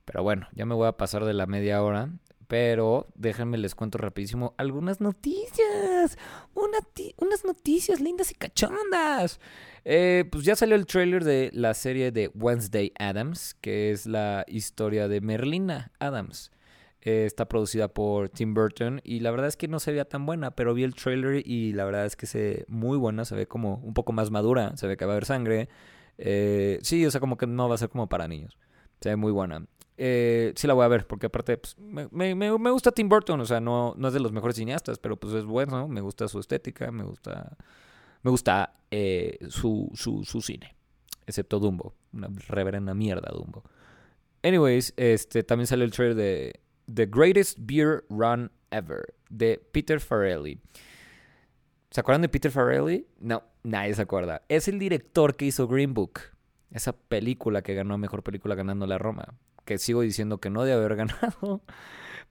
Pero 0.09 0.23
bueno, 0.23 0.47
ya 0.53 0.65
me 0.65 0.73
voy 0.73 0.87
a 0.87 0.97
pasar 0.97 1.23
de 1.23 1.35
la 1.35 1.45
media 1.45 1.83
hora. 1.83 2.09
Pero 2.47 3.05
déjenme 3.13 3.59
les 3.59 3.75
cuento 3.75 3.99
rapidísimo 3.99 4.55
algunas 4.57 5.01
noticias. 5.01 6.17
unas 6.55 7.45
noticias 7.45 8.01
lindas 8.01 8.31
y 8.31 8.33
cachondas. 8.33 9.39
Eh, 9.85 10.25
pues 10.31 10.45
ya 10.45 10.55
salió 10.55 10.75
el 10.75 10.87
trailer 10.87 11.23
de 11.23 11.51
la 11.53 11.75
serie 11.75 12.11
de 12.11 12.31
Wednesday 12.33 12.91
Adams, 12.97 13.55
que 13.61 13.91
es 13.91 14.07
la 14.07 14.45
historia 14.47 15.07
de 15.07 15.21
Merlina 15.21 15.91
Adams. 15.99 16.51
Eh, 17.01 17.25
está 17.27 17.47
producida 17.47 17.89
por 17.89 18.29
Tim 18.29 18.55
Burton 18.55 19.01
y 19.03 19.19
la 19.19 19.29
verdad 19.29 19.47
es 19.47 19.57
que 19.57 19.67
no 19.67 19.79
se 19.79 19.91
veía 19.91 20.05
tan 20.05 20.25
buena, 20.25 20.55
pero 20.55 20.73
vi 20.73 20.81
el 20.85 20.95
trailer 20.95 21.47
y 21.47 21.73
la 21.73 21.85
verdad 21.85 22.07
es 22.07 22.15
que 22.15 22.25
se 22.25 22.39
ve 22.39 22.65
muy 22.67 22.97
buena, 22.97 23.25
se 23.25 23.35
ve 23.35 23.45
como 23.45 23.75
un 23.75 23.93
poco 23.93 24.11
más 24.11 24.31
madura, 24.31 24.75
se 24.75 24.87
ve 24.87 24.97
que 24.97 25.05
va 25.05 25.11
a 25.11 25.17
haber 25.17 25.25
sangre. 25.25 25.69
Eh, 26.17 26.79
sí, 26.81 27.05
o 27.05 27.11
sea, 27.11 27.19
como 27.19 27.37
que 27.37 27.45
no 27.45 27.69
va 27.69 27.75
a 27.75 27.77
ser 27.77 27.89
como 27.89 28.09
para 28.09 28.27
niños. 28.27 28.57
Se 29.01 29.09
ve 29.09 29.15
muy 29.15 29.31
buena 29.31 29.67
eh, 30.01 30.53
sí 30.55 30.65
la 30.65 30.73
voy 30.73 30.85
a 30.85 30.87
ver, 30.87 31.05
porque 31.05 31.25
aparte 31.25 31.57
pues, 31.57 31.75
me, 31.77 32.51
gusta 32.71 32.93
Tim 32.93 33.09
Burton, 33.09 33.41
o 33.41 33.45
sea, 33.45 33.59
no, 33.59 33.93
no 33.97 34.07
es 34.07 34.13
de 34.13 34.21
los 34.21 34.31
mejores 34.31 34.55
cineastas, 34.55 34.97
pero 34.97 35.17
pues 35.17 35.33
es 35.33 35.43
bueno, 35.43 35.89
me 35.89 35.99
gusta 35.99 36.29
su 36.29 36.39
estética, 36.39 36.89
me 36.89 37.03
gusta, 37.03 37.57
me 38.23 38.31
gusta 38.31 38.75
eh, 38.91 39.37
su, 39.49 39.91
su, 39.95 40.23
su, 40.23 40.41
cine, 40.41 40.73
excepto 41.27 41.59
Dumbo, 41.59 41.95
una 42.13 42.29
reverenda 42.47 42.93
mierda 42.93 43.29
Dumbo. 43.33 43.65
Anyways, 44.41 44.93
este, 44.95 45.43
también 45.43 45.67
sale 45.67 45.83
el 45.83 45.91
trailer 45.91 46.15
de 46.15 46.61
The 46.93 47.05
Greatest 47.07 47.57
Beer 47.59 48.05
Run 48.09 48.49
Ever, 48.71 49.13
de 49.29 49.61
Peter 49.73 49.99
Farrelly. 49.99 50.61
¿Se 51.91 51.99
acuerdan 51.99 52.21
de 52.21 52.29
Peter 52.29 52.51
Farrelly? 52.51 53.05
No, 53.19 53.43
nadie 53.63 53.93
se 53.93 54.01
acuerda. 54.01 54.43
Es 54.47 54.69
el 54.69 54.79
director 54.79 55.35
que 55.35 55.43
hizo 55.43 55.67
Green 55.67 55.93
Book, 55.93 56.21
esa 56.71 56.93
película 56.93 57.61
que 57.61 57.73
ganó 57.73 57.97
Mejor 57.97 58.23
Película 58.23 58.55
ganando 58.55 58.87
la 58.87 58.97
Roma 58.97 59.35
que 59.69 59.77
sigo 59.77 60.01
diciendo 60.01 60.39
que 60.39 60.49
no 60.49 60.63
debe 60.63 60.83
haber 60.83 60.95
ganado. 61.05 61.61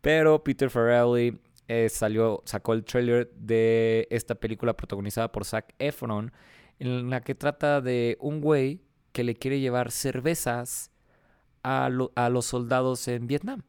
Pero 0.01 0.43
Peter 0.43 0.71
Farrelly 0.71 1.39
eh, 1.69 1.89
salió, 1.89 2.43
sacó 2.45 2.73
el 2.73 2.85
trailer 2.85 3.31
de 3.37 4.09
esta 4.11 4.35
película 4.35 4.77
protagonizada 4.77 5.31
por 5.31 5.45
Zac 5.45 5.73
Efron, 5.79 6.33
en 6.81 7.11
la 7.11 7.21
que 7.21 7.37
trata 7.37 7.81
de 7.81 8.17
un 8.21 8.41
güey 8.41 8.83
que 9.13 9.23
le 9.23 9.37
quiere 9.37 9.61
llevar 9.61 9.93
cervezas 9.93 10.91
a, 11.63 11.89
los 11.89 12.45
soldados 12.45 13.07
en 13.07 13.29
Vietnam. 13.29 13.63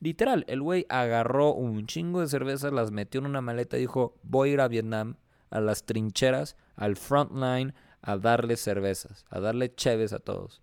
Literal, 0.00 0.46
el 0.48 0.62
güey 0.62 0.86
agarró 0.88 1.52
un 1.52 1.86
chingo 1.86 2.20
de 2.20 2.28
cervezas, 2.28 2.72
las 2.72 2.90
metió 2.90 3.20
en 3.20 3.26
una 3.26 3.42
maleta 3.42 3.76
y 3.76 3.80
dijo, 3.80 4.14
voy 4.22 4.48
a 4.48 4.52
ir 4.54 4.60
a 4.62 4.68
Vietnam, 4.68 5.16
a 5.50 5.60
las 5.60 5.84
trincheras, 5.84 6.56
al 6.74 6.96
front 6.96 7.32
line, 7.32 7.74
a 8.00 8.16
darle 8.16 8.56
cervezas, 8.56 9.26
a 9.28 9.40
darle 9.40 9.74
cheves 9.74 10.14
a 10.14 10.20
todos. 10.20 10.62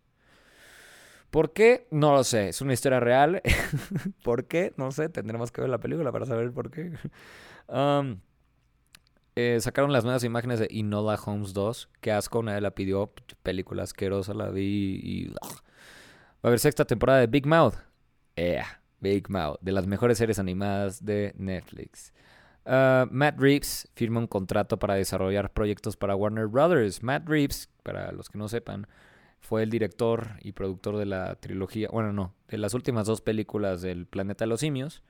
¿Por 1.29 1.53
qué? 1.53 1.87
No 1.91 2.13
lo 2.13 2.23
sé. 2.23 2.49
Es 2.49 2.61
una 2.61 2.73
historia 2.73 2.99
real. 2.99 3.41
¿Por 4.23 4.45
qué? 4.45 4.73
No 4.77 4.91
sé. 4.91 5.09
Tendremos 5.09 5.51
que 5.51 5.61
ver 5.61 5.69
la 5.69 5.79
película 5.79 6.11
para 6.11 6.25
saber 6.25 6.51
por 6.51 6.71
qué. 6.71 6.93
Um, 7.67 8.19
eh, 9.35 9.59
sacaron 9.59 9.91
las 9.91 10.03
nuevas 10.03 10.23
imágenes 10.23 10.59
de 10.59 10.67
Inola 10.71 11.19
Holmes 11.23 11.53
2. 11.53 11.89
Que 12.01 12.11
asco, 12.11 12.41
nadie 12.41 12.61
la 12.61 12.71
pidió. 12.71 13.11
Película 13.43 13.83
asquerosa, 13.83 14.33
la 14.33 14.49
vi. 14.49 15.31
Va 15.37 15.49
a 16.43 16.47
haber 16.47 16.59
sexta 16.59 16.85
temporada 16.85 17.19
de 17.19 17.27
Big 17.27 17.45
Mouth. 17.45 17.75
Yeah, 18.35 18.81
Big 18.99 19.29
Mouth. 19.29 19.57
De 19.61 19.71
las 19.71 19.85
mejores 19.85 20.17
series 20.17 20.39
animadas 20.39 21.03
de 21.03 21.33
Netflix. 21.37 22.13
Uh, 22.65 23.07
Matt 23.11 23.39
Reeves 23.39 23.87
firma 23.95 24.19
un 24.19 24.27
contrato 24.27 24.77
para 24.77 24.95
desarrollar 24.95 25.51
proyectos 25.53 25.97
para 25.97 26.15
Warner 26.15 26.47
Brothers. 26.47 27.03
Matt 27.03 27.27
Reeves, 27.27 27.69
para 27.83 28.11
los 28.11 28.29
que 28.29 28.37
no 28.37 28.47
sepan, 28.47 28.87
Fue 29.39 29.63
el 29.63 29.69
director 29.69 30.31
y 30.41 30.51
productor 30.51 30.97
de 30.97 31.05
la 31.05 31.35
trilogía, 31.35 31.89
bueno, 31.91 32.11
no, 32.11 32.33
de 32.47 32.57
las 32.57 32.73
últimas 32.73 33.07
dos 33.07 33.21
películas 33.21 33.81
del 33.81 34.05
Planeta 34.05 34.45
de 34.45 34.49
los 34.49 34.59
Simios. 34.59 35.03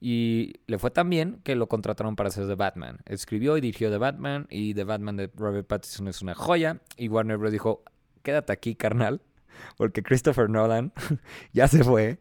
Y 0.00 0.54
le 0.66 0.78
fue 0.78 0.90
tan 0.90 1.08
bien 1.08 1.40
que 1.42 1.54
lo 1.54 1.68
contrataron 1.68 2.16
para 2.16 2.28
hacer 2.28 2.46
The 2.46 2.54
Batman. 2.54 2.98
Escribió 3.06 3.56
y 3.56 3.60
dirigió 3.60 3.90
The 3.90 3.98
Batman 3.98 4.46
y 4.50 4.74
The 4.74 4.84
Batman 4.84 5.16
de 5.16 5.30
Robert 5.34 5.66
Pattinson 5.66 6.08
es 6.08 6.22
una 6.22 6.34
joya. 6.34 6.80
Y 6.96 7.08
Warner 7.08 7.38
Bros. 7.38 7.52
dijo, 7.52 7.82
quédate 8.22 8.52
aquí, 8.52 8.74
carnal, 8.74 9.22
porque 9.76 10.02
Christopher 10.02 10.50
Nolan 10.50 10.92
ya 11.52 11.68
se 11.68 11.82
fue. 11.82 12.18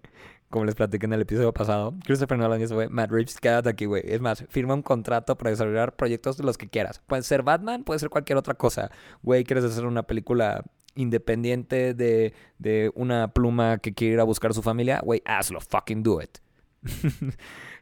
Como 0.50 0.64
les 0.64 0.76
platiqué 0.76 1.06
en 1.06 1.12
el 1.12 1.22
episodio 1.22 1.54
pasado, 1.54 1.96
Christopher 2.06 2.38
Nolan 2.38 2.62
ya 2.62 2.68
se 2.68 2.76
fue. 2.76 2.88
Matt 2.88 3.12
Reeves, 3.12 3.40
quédate 3.42 3.68
aquí, 3.68 3.86
güey. 3.86 4.04
Es 4.06 4.22
más, 4.22 4.46
firma 4.48 4.74
un 4.74 4.84
contrato 4.84 5.38
para 5.38 5.50
desarrollar 5.50 5.96
proyectos 5.96 6.38
de 6.38 6.44
los 6.44 6.58
que 6.58 6.70
quieras. 6.70 7.02
Puede 7.08 7.24
ser 7.24 7.44
Batman, 7.44 7.84
puede 7.84 8.00
ser 8.00 8.10
cualquier 8.10 8.38
otra 8.38 8.54
cosa. 8.54 8.90
Güey, 9.22 9.44
¿quieres 9.44 9.66
hacer 9.66 9.86
una 9.86 10.04
película 10.04 10.64
independiente 10.96 11.94
de, 11.94 12.34
de 12.58 12.92
una 12.96 13.34
pluma 13.34 13.78
que 13.78 13.94
quiere 13.94 14.16
ir 14.16 14.20
a 14.20 14.24
buscar 14.24 14.52
a 14.52 14.54
su 14.54 14.62
familia? 14.62 15.02
Güey, 15.04 15.22
hazlo, 15.26 15.60
fucking 15.62 16.04
do 16.04 16.22
it. 16.22 16.38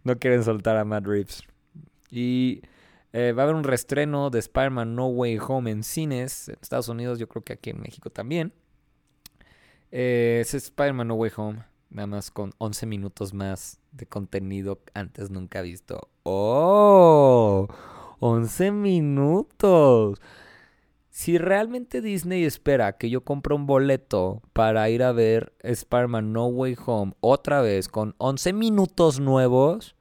no 0.04 0.18
quieren 0.18 0.44
soltar 0.44 0.78
a 0.78 0.86
Matt 0.86 1.06
Reeves. 1.06 1.44
Y 2.10 2.62
eh, 3.12 3.32
va 3.32 3.44
a 3.44 3.46
haber 3.46 3.56
un 3.56 3.64
restreno 3.64 4.30
de 4.30 4.40
Spider-Man 4.40 4.96
No 4.96 5.08
Way 5.08 5.40
Home 5.48 5.72
en 5.72 5.84
cines 5.84 6.50
en 6.50 6.58
Estados 6.62 6.90
Unidos, 6.90 7.20
yo 7.20 7.28
creo 7.28 7.44
que 7.44 7.54
aquí 7.54 7.70
en 7.70 7.80
México 7.82 8.10
también. 8.10 8.54
Eh, 9.92 10.40
es 10.42 10.54
Spider-Man 10.56 11.08
No 11.08 11.16
Way 11.16 11.32
Home, 11.38 11.64
nada 11.92 12.08
más 12.08 12.32
con 12.32 12.54
11 12.58 12.88
minutos 12.88 13.34
más 13.34 13.80
de 13.92 14.08
contenido 14.08 14.82
antes 14.96 15.30
nunca 15.30 15.62
visto. 15.62 16.10
¡Oh! 16.24 17.68
11 18.20 18.72
minutos. 18.72 20.20
Si 21.14 21.38
realmente 21.38 22.02
Disney 22.02 22.44
espera 22.44 22.98
que 22.98 23.08
yo 23.08 23.24
compre 23.24 23.54
un 23.54 23.68
boleto 23.68 24.42
para 24.52 24.90
ir 24.90 25.04
a 25.04 25.12
ver 25.12 25.54
Spider-Man 25.60 26.34
No 26.34 26.48
Way 26.48 26.76
Home 26.88 27.14
otra 27.20 27.62
vez 27.62 27.88
con 27.88 28.16
11 28.18 28.52
minutos 28.54 29.20
nuevos, 29.20 29.96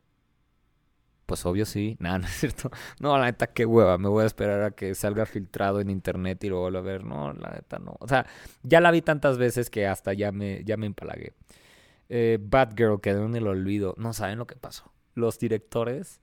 pues 1.26 1.44
obvio 1.44 1.66
sí. 1.66 1.96
Nada, 2.00 2.20
no 2.20 2.24
es 2.24 2.32
cierto. 2.32 2.70
No, 2.98 3.18
la 3.18 3.26
neta, 3.26 3.46
qué 3.48 3.66
hueva. 3.66 3.98
Me 3.98 4.08
voy 4.08 4.22
a 4.22 4.26
esperar 4.26 4.62
a 4.62 4.70
que 4.70 4.94
salga 4.94 5.26
filtrado 5.26 5.80
en 5.80 5.90
internet 5.90 6.42
y 6.44 6.48
lo 6.48 6.60
vuelva 6.60 6.78
a 6.78 6.82
ver. 6.82 7.04
No, 7.04 7.34
la 7.34 7.50
neta, 7.50 7.78
no. 7.78 7.94
O 8.00 8.08
sea, 8.08 8.24
ya 8.62 8.80
la 8.80 8.90
vi 8.90 9.02
tantas 9.02 9.36
veces 9.36 9.68
que 9.68 9.86
hasta 9.86 10.14
ya 10.14 10.32
me, 10.32 10.64
ya 10.64 10.78
me 10.78 10.86
empalagué. 10.86 11.34
Eh, 12.08 12.38
Batgirl 12.40 13.02
quedó 13.02 13.26
en 13.26 13.36
el 13.36 13.46
olvido. 13.48 13.94
No 13.98 14.14
saben 14.14 14.38
lo 14.38 14.46
que 14.46 14.56
pasó. 14.56 14.90
Los 15.14 15.38
directores 15.38 16.22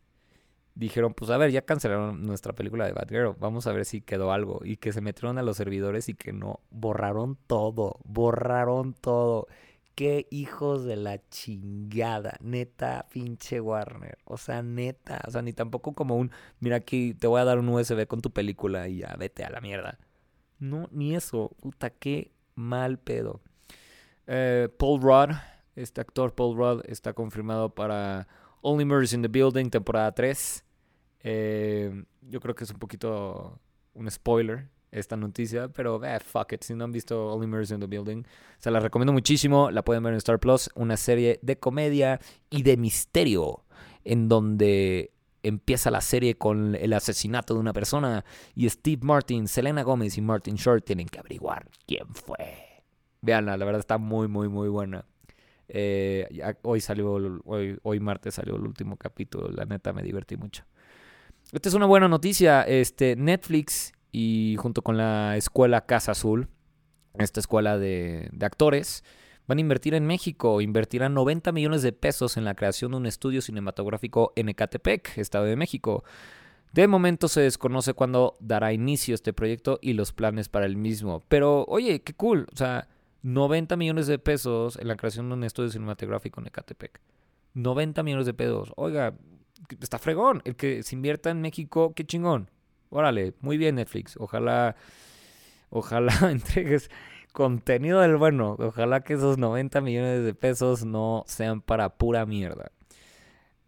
dijeron, 0.79 1.13
pues 1.13 1.29
a 1.29 1.37
ver, 1.37 1.51
ya 1.51 1.63
cancelaron 1.63 2.23
nuestra 2.23 2.53
película 2.53 2.85
de 2.85 2.93
Batgirl, 2.93 3.35
vamos 3.37 3.67
a 3.67 3.73
ver 3.73 3.83
si 3.83 4.01
quedó 4.01 4.31
algo. 4.31 4.61
Y 4.63 4.77
que 4.77 4.93
se 4.93 5.01
metieron 5.01 5.37
a 5.37 5.43
los 5.43 5.57
servidores 5.57 6.07
y 6.07 6.13
que 6.13 6.31
no, 6.31 6.61
borraron 6.71 7.37
todo, 7.47 7.99
borraron 8.05 8.93
todo. 8.93 9.47
Qué 9.93 10.27
hijos 10.31 10.85
de 10.85 10.95
la 10.95 11.19
chingada, 11.29 12.37
neta, 12.39 13.07
pinche 13.11 13.59
Warner. 13.59 14.17
O 14.23 14.37
sea, 14.37 14.63
neta, 14.63 15.21
o 15.27 15.31
sea, 15.31 15.41
ni 15.41 15.51
tampoco 15.51 15.93
como 15.93 16.15
un, 16.15 16.31
mira 16.61 16.77
aquí, 16.77 17.13
te 17.13 17.27
voy 17.27 17.41
a 17.41 17.45
dar 17.45 17.59
un 17.59 17.67
USB 17.67 18.07
con 18.07 18.21
tu 18.21 18.31
película 18.31 18.87
y 18.87 18.99
ya, 18.99 19.13
vete 19.19 19.43
a 19.43 19.49
la 19.49 19.59
mierda. 19.59 19.99
No, 20.59 20.87
ni 20.91 21.13
eso, 21.13 21.51
puta, 21.59 21.89
qué 21.89 22.31
mal 22.55 22.99
pedo. 22.99 23.41
Eh, 24.27 24.69
Paul 24.77 25.01
Rudd, 25.01 25.35
este 25.75 25.99
actor 25.99 26.33
Paul 26.33 26.55
Rudd, 26.55 26.81
está 26.85 27.11
confirmado 27.11 27.75
para 27.75 28.29
Only 28.61 28.85
Murders 28.85 29.11
in 29.11 29.21
the 29.21 29.27
Building, 29.27 29.69
temporada 29.69 30.13
3. 30.13 30.63
Eh, 31.23 32.03
yo 32.21 32.39
creo 32.39 32.55
que 32.55 32.63
es 32.63 32.71
un 32.71 32.79
poquito 32.79 33.59
un 33.93 34.09
spoiler 34.09 34.69
esta 34.91 35.15
noticia, 35.15 35.67
pero 35.67 36.03
eh, 36.03 36.19
fuck 36.19 36.53
it, 36.53 36.63
si 36.63 36.73
no 36.73 36.85
han 36.85 36.91
visto 36.91 37.27
Only 37.27 37.47
Murders 37.47 37.71
in 37.71 37.79
the 37.79 37.87
Building, 37.87 38.23
se 38.57 38.71
la 38.71 38.79
recomiendo 38.79 39.13
muchísimo, 39.13 39.69
la 39.71 39.83
pueden 39.83 40.03
ver 40.03 40.13
en 40.13 40.17
Star 40.17 40.39
Plus, 40.39 40.69
una 40.75 40.97
serie 40.97 41.39
de 41.41 41.57
comedia 41.57 42.19
y 42.49 42.63
de 42.63 42.77
misterio, 42.77 43.63
en 44.03 44.27
donde 44.27 45.11
empieza 45.43 45.91
la 45.91 46.01
serie 46.01 46.37
con 46.37 46.75
el 46.75 46.93
asesinato 46.93 47.53
de 47.53 47.59
una 47.59 47.73
persona 47.73 48.25
y 48.55 48.67
Steve 48.69 49.01
Martin, 49.03 49.47
Selena 49.47 49.83
Gomez 49.83 50.17
y 50.17 50.21
Martin 50.21 50.55
Short 50.55 50.83
tienen 50.83 51.07
que 51.07 51.19
averiguar 51.19 51.69
quién 51.85 52.07
fue. 52.13 52.83
Veanla, 53.21 53.57
la 53.57 53.65
verdad 53.65 53.79
está 53.79 53.97
muy, 53.97 54.27
muy, 54.27 54.49
muy 54.49 54.69
buena. 54.69 55.05
Eh, 55.67 56.27
hoy 56.63 56.81
salió, 56.81 57.13
hoy, 57.45 57.77
hoy 57.83 57.99
martes 57.99 58.35
salió 58.35 58.55
el 58.55 58.63
último 58.63 58.97
capítulo, 58.97 59.49
la 59.49 59.65
neta 59.65 59.93
me 59.93 60.01
divertí 60.01 60.35
mucho. 60.35 60.63
Esta 61.51 61.67
es 61.67 61.73
una 61.73 61.87
buena 61.87 62.07
noticia. 62.07 62.61
Este, 62.61 63.15
Netflix 63.15 63.93
y 64.11 64.55
junto 64.59 64.83
con 64.83 64.97
la 64.97 65.35
escuela 65.35 65.85
Casa 65.87 66.11
Azul, 66.11 66.47
esta 67.17 67.39
escuela 67.39 67.79
de, 67.79 68.29
actores, 68.39 69.03
van 69.47 69.57
a 69.57 69.61
invertir 69.61 69.95
en 69.95 70.05
México. 70.05 70.61
Invertirán 70.61 71.15
90 71.15 71.51
millones 71.51 71.81
de 71.81 71.91
pesos 71.91 72.37
en 72.37 72.45
la 72.45 72.53
creación 72.53 72.91
de 72.91 72.97
un 72.97 73.07
estudio 73.07 73.41
cinematográfico 73.41 74.31
en 74.35 74.49
Ecatepec, 74.49 75.17
Estado 75.17 75.45
de 75.45 75.55
México. 75.55 76.03
De 76.71 76.87
momento 76.87 77.27
se 77.27 77.41
desconoce 77.41 77.95
cuándo 77.95 78.35
dará 78.39 78.71
inicio 78.71 79.15
este 79.15 79.33
proyecto 79.33 79.79
y 79.81 79.93
los 79.93 80.13
planes 80.13 80.49
para 80.49 80.67
el 80.67 80.77
mismo. 80.77 81.23
Pero, 81.29 81.65
oye, 81.67 82.03
qué 82.03 82.13
cool. 82.13 82.45
O 82.53 82.55
sea, 82.55 82.87
90 83.23 83.75
millones 83.75 84.05
de 84.05 84.19
pesos 84.19 84.77
en 84.77 84.87
la 84.87 84.95
creación 84.95 85.29
de 85.29 85.33
un 85.33 85.43
estudio 85.43 85.71
cinematográfico 85.71 86.41
en 86.41 86.47
Ecatepec. 86.47 87.01
90 87.55 88.03
millones 88.03 88.27
de 88.27 88.35
pesos. 88.35 88.71
Oiga, 88.75 89.15
está 89.79 89.99
fregón. 89.99 90.41
El 90.45 90.55
que 90.55 90.83
se 90.83 90.95
invierta 90.95 91.29
en 91.29 91.41
México, 91.41 91.93
qué 91.95 92.05
chingón. 92.05 92.49
Órale, 92.89 93.33
muy 93.41 93.57
bien 93.57 93.75
Netflix. 93.75 94.17
Ojalá, 94.17 94.75
ojalá 95.69 96.13
entregues 96.31 96.89
contenido 97.31 97.99
del 97.99 98.17
bueno. 98.17 98.55
Ojalá 98.59 99.01
que 99.01 99.13
esos 99.13 99.37
90 99.37 99.81
millones 99.81 100.23
de 100.23 100.33
pesos 100.33 100.85
no 100.85 101.23
sean 101.27 101.61
para 101.61 101.97
pura 101.97 102.25
mierda. 102.25 102.71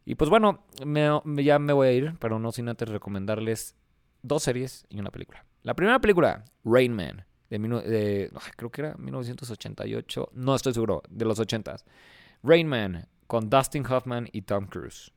Y 0.04 0.16
pues 0.16 0.30
bueno, 0.30 0.64
ya 0.84 1.60
me 1.60 1.74
voy 1.74 1.88
a 1.88 1.92
ir, 1.92 2.16
pero 2.20 2.40
no 2.40 2.52
sin 2.52 2.70
antes 2.70 2.90
recomendarles 2.90 3.76
dos 4.24 4.44
series 4.44 4.86
y 4.90 5.00
una 5.00 5.12
película. 5.12 5.46
La 5.62 5.76
primera 5.76 6.00
película, 6.00 6.44
Rain 6.66 6.92
Man, 6.92 7.24
de, 7.50 8.32
creo 8.56 8.72
que 8.72 8.82
era 8.82 8.96
1988, 8.96 10.30
no 10.34 10.56
estoy 10.56 10.74
seguro, 10.74 11.04
de 11.08 11.26
los 11.26 11.40
80s. 11.40 11.84
Rain 12.42 12.68
Man, 12.68 13.08
con 13.28 13.50
Dustin 13.50 13.86
Hoffman 13.86 14.28
y 14.32 14.42
Tom 14.42 14.66
Cruise 14.66 15.14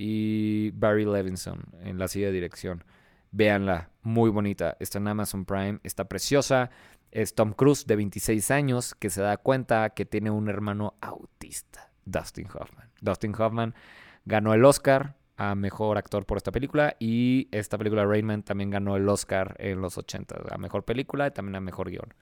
y 0.00 0.70
Barry 0.74 1.04
Levinson 1.04 1.60
en 1.82 1.98
la 1.98 2.06
silla 2.06 2.26
de 2.26 2.32
dirección. 2.32 2.84
Véanla, 3.32 3.90
muy 4.02 4.30
bonita. 4.30 4.76
Está 4.78 4.98
en 4.98 5.08
Amazon 5.08 5.44
Prime, 5.44 5.80
está 5.82 6.04
preciosa. 6.04 6.70
Es 7.10 7.34
Tom 7.34 7.52
Cruise 7.52 7.84
de 7.84 7.96
26 7.96 8.52
años 8.52 8.94
que 8.94 9.10
se 9.10 9.22
da 9.22 9.38
cuenta 9.38 9.90
que 9.90 10.04
tiene 10.04 10.30
un 10.30 10.48
hermano 10.48 10.94
autista, 11.00 11.90
Dustin 12.04 12.46
Hoffman. 12.46 12.88
Dustin 13.00 13.34
Hoffman 13.36 13.74
ganó 14.24 14.54
el 14.54 14.64
Oscar 14.64 15.16
a 15.36 15.56
mejor 15.56 15.98
actor 15.98 16.26
por 16.26 16.36
esta 16.36 16.52
película 16.52 16.94
y 17.00 17.48
esta 17.50 17.76
película 17.76 18.06
Rayman 18.06 18.44
también 18.44 18.70
ganó 18.70 18.94
el 18.94 19.08
Oscar 19.08 19.56
en 19.58 19.80
los 19.80 19.98
80 19.98 20.42
a 20.48 20.58
mejor 20.58 20.84
película 20.84 21.26
y 21.26 21.32
también 21.32 21.56
a 21.56 21.60
mejor 21.60 21.90
guion. 21.90 22.14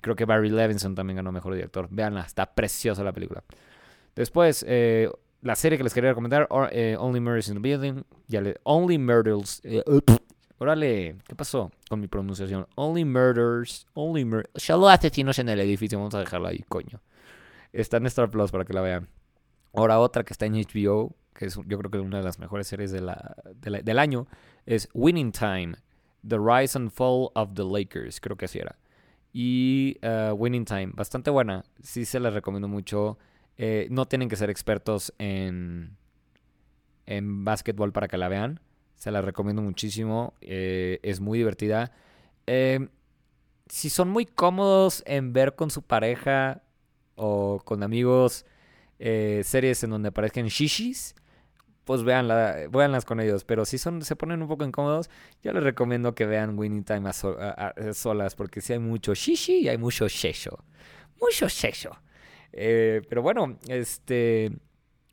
Creo 0.00 0.14
que 0.14 0.24
Barry 0.24 0.50
Levinson 0.50 0.94
también 0.94 1.16
ganó 1.16 1.32
mejor 1.32 1.54
director. 1.54 1.88
Véanla, 1.90 2.20
está 2.20 2.54
preciosa 2.54 3.02
la 3.02 3.12
película. 3.12 3.42
Después, 4.14 4.64
eh, 4.68 5.10
la 5.42 5.56
serie 5.56 5.76
que 5.76 5.84
les 5.84 5.92
quería 5.92 6.10
recomendar, 6.10 6.48
eh, 6.70 6.96
Only 6.98 7.20
Murders 7.20 7.48
in 7.48 7.54
the 7.54 7.60
Building. 7.60 8.04
Ya 8.28 8.40
le, 8.40 8.56
Only 8.62 8.96
Murders. 8.96 9.60
Eh, 9.64 9.82
órale, 10.58 11.16
¿qué 11.26 11.34
pasó 11.34 11.70
con 11.88 12.00
mi 12.00 12.06
pronunciación? 12.06 12.66
Only 12.76 13.04
Murders. 13.04 13.86
Only 13.94 14.24
Murders. 14.24 14.50
Solo 14.54 14.88
asesinos 14.88 15.38
en 15.40 15.48
el 15.48 15.60
edificio. 15.60 15.98
Vamos 15.98 16.14
a 16.14 16.20
dejarla 16.20 16.50
ahí, 16.50 16.64
coño. 16.68 17.02
Está 17.72 17.96
en 17.96 18.06
Star 18.06 18.30
Plus 18.30 18.52
para 18.52 18.64
que 18.64 18.72
la 18.72 18.82
vean. 18.82 19.08
Ahora 19.74 19.98
otra 19.98 20.22
que 20.22 20.32
está 20.32 20.46
en 20.46 20.54
HBO, 20.54 21.16
que 21.34 21.46
es 21.46 21.56
yo 21.56 21.78
creo 21.78 21.90
que 21.90 21.98
es 21.98 22.04
una 22.04 22.18
de 22.18 22.24
las 22.24 22.38
mejores 22.38 22.66
series 22.66 22.92
de 22.92 23.00
del 23.60 23.98
año, 23.98 24.28
es 24.64 24.88
Winning 24.94 25.32
Time. 25.32 25.74
The 26.26 26.38
Rise 26.38 26.78
and 26.78 26.90
Fall 26.90 27.30
of 27.34 27.54
the 27.54 27.64
Lakers. 27.64 28.20
Creo 28.20 28.36
que 28.36 28.44
así 28.44 28.60
era. 28.60 28.78
Y 29.32 29.98
uh, 30.04 30.34
Winning 30.34 30.64
Time. 30.64 30.92
Bastante 30.94 31.30
buena. 31.30 31.64
Sí 31.82 32.04
se 32.04 32.20
la 32.20 32.30
recomiendo 32.30 32.68
mucho. 32.68 33.18
Eh, 33.58 33.86
no 33.90 34.06
tienen 34.06 34.28
que 34.28 34.36
ser 34.36 34.50
expertos 34.50 35.12
en, 35.18 35.96
en 37.06 37.44
básquetbol 37.44 37.92
para 37.92 38.08
que 38.08 38.18
la 38.18 38.28
vean. 38.28 38.60
Se 38.94 39.10
la 39.10 39.20
recomiendo 39.20 39.62
muchísimo. 39.62 40.34
Eh, 40.40 41.00
es 41.02 41.20
muy 41.20 41.38
divertida. 41.38 41.92
Eh, 42.46 42.88
si 43.68 43.90
son 43.90 44.08
muy 44.08 44.26
cómodos 44.26 45.02
en 45.06 45.32
ver 45.32 45.54
con 45.54 45.70
su 45.70 45.82
pareja 45.82 46.62
o 47.14 47.60
con 47.64 47.82
amigos 47.82 48.46
series 48.98 49.82
en 49.82 49.90
donde 49.90 50.10
aparezcan 50.10 50.46
shishis, 50.46 51.16
pues 51.84 52.04
véanla, 52.04 52.68
véanlas 52.70 53.04
con 53.04 53.20
ellos. 53.20 53.44
Pero 53.44 53.64
si 53.64 53.78
son, 53.78 54.02
se 54.02 54.16
ponen 54.16 54.42
un 54.42 54.48
poco 54.48 54.64
incómodos, 54.64 55.10
yo 55.42 55.52
les 55.52 55.62
recomiendo 55.62 56.14
que 56.14 56.26
vean 56.26 56.58
Winning 56.58 56.84
Time 56.84 57.08
a, 57.10 57.92
solas, 57.94 58.34
porque 58.34 58.60
si 58.60 58.74
hay 58.74 58.78
mucho 58.78 59.14
shishi 59.14 59.60
y 59.60 59.68
hay 59.68 59.78
mucho 59.78 60.06
shesho. 60.08 60.64
Mucho 61.20 61.48
shesho. 61.48 61.96
Eh, 62.52 63.02
pero 63.08 63.22
bueno, 63.22 63.58
este, 63.68 64.52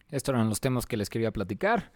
estos 0.09 0.33
eran 0.33 0.49
los 0.49 0.59
temas 0.59 0.85
que 0.85 0.97
les 0.97 1.09
quería 1.09 1.31
platicar. 1.31 1.91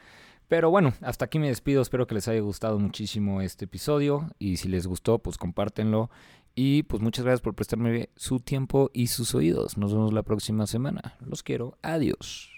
Pero 0.47 0.69
bueno, 0.69 0.93
hasta 1.01 1.25
aquí 1.25 1.39
me 1.39 1.47
despido. 1.47 1.81
Espero 1.81 2.05
que 2.05 2.15
les 2.15 2.27
haya 2.27 2.41
gustado 2.41 2.79
muchísimo 2.79 3.41
este 3.41 3.65
episodio. 3.65 4.29
Y 4.39 4.57
si 4.57 4.67
les 4.69 4.87
gustó, 4.87 5.19
pues 5.19 5.37
compártenlo 5.37 6.09
Y 6.53 6.83
pues 6.83 7.01
muchas 7.01 7.25
gracias 7.25 7.41
por 7.41 7.55
prestarme 7.55 8.09
su 8.15 8.39
tiempo 8.39 8.91
y 8.93 9.07
sus 9.07 9.33
oídos. 9.35 9.77
Nos 9.77 9.93
vemos 9.93 10.13
la 10.13 10.23
próxima 10.23 10.67
semana. 10.67 11.15
Los 11.21 11.43
quiero. 11.43 11.77
Adiós. 11.81 12.53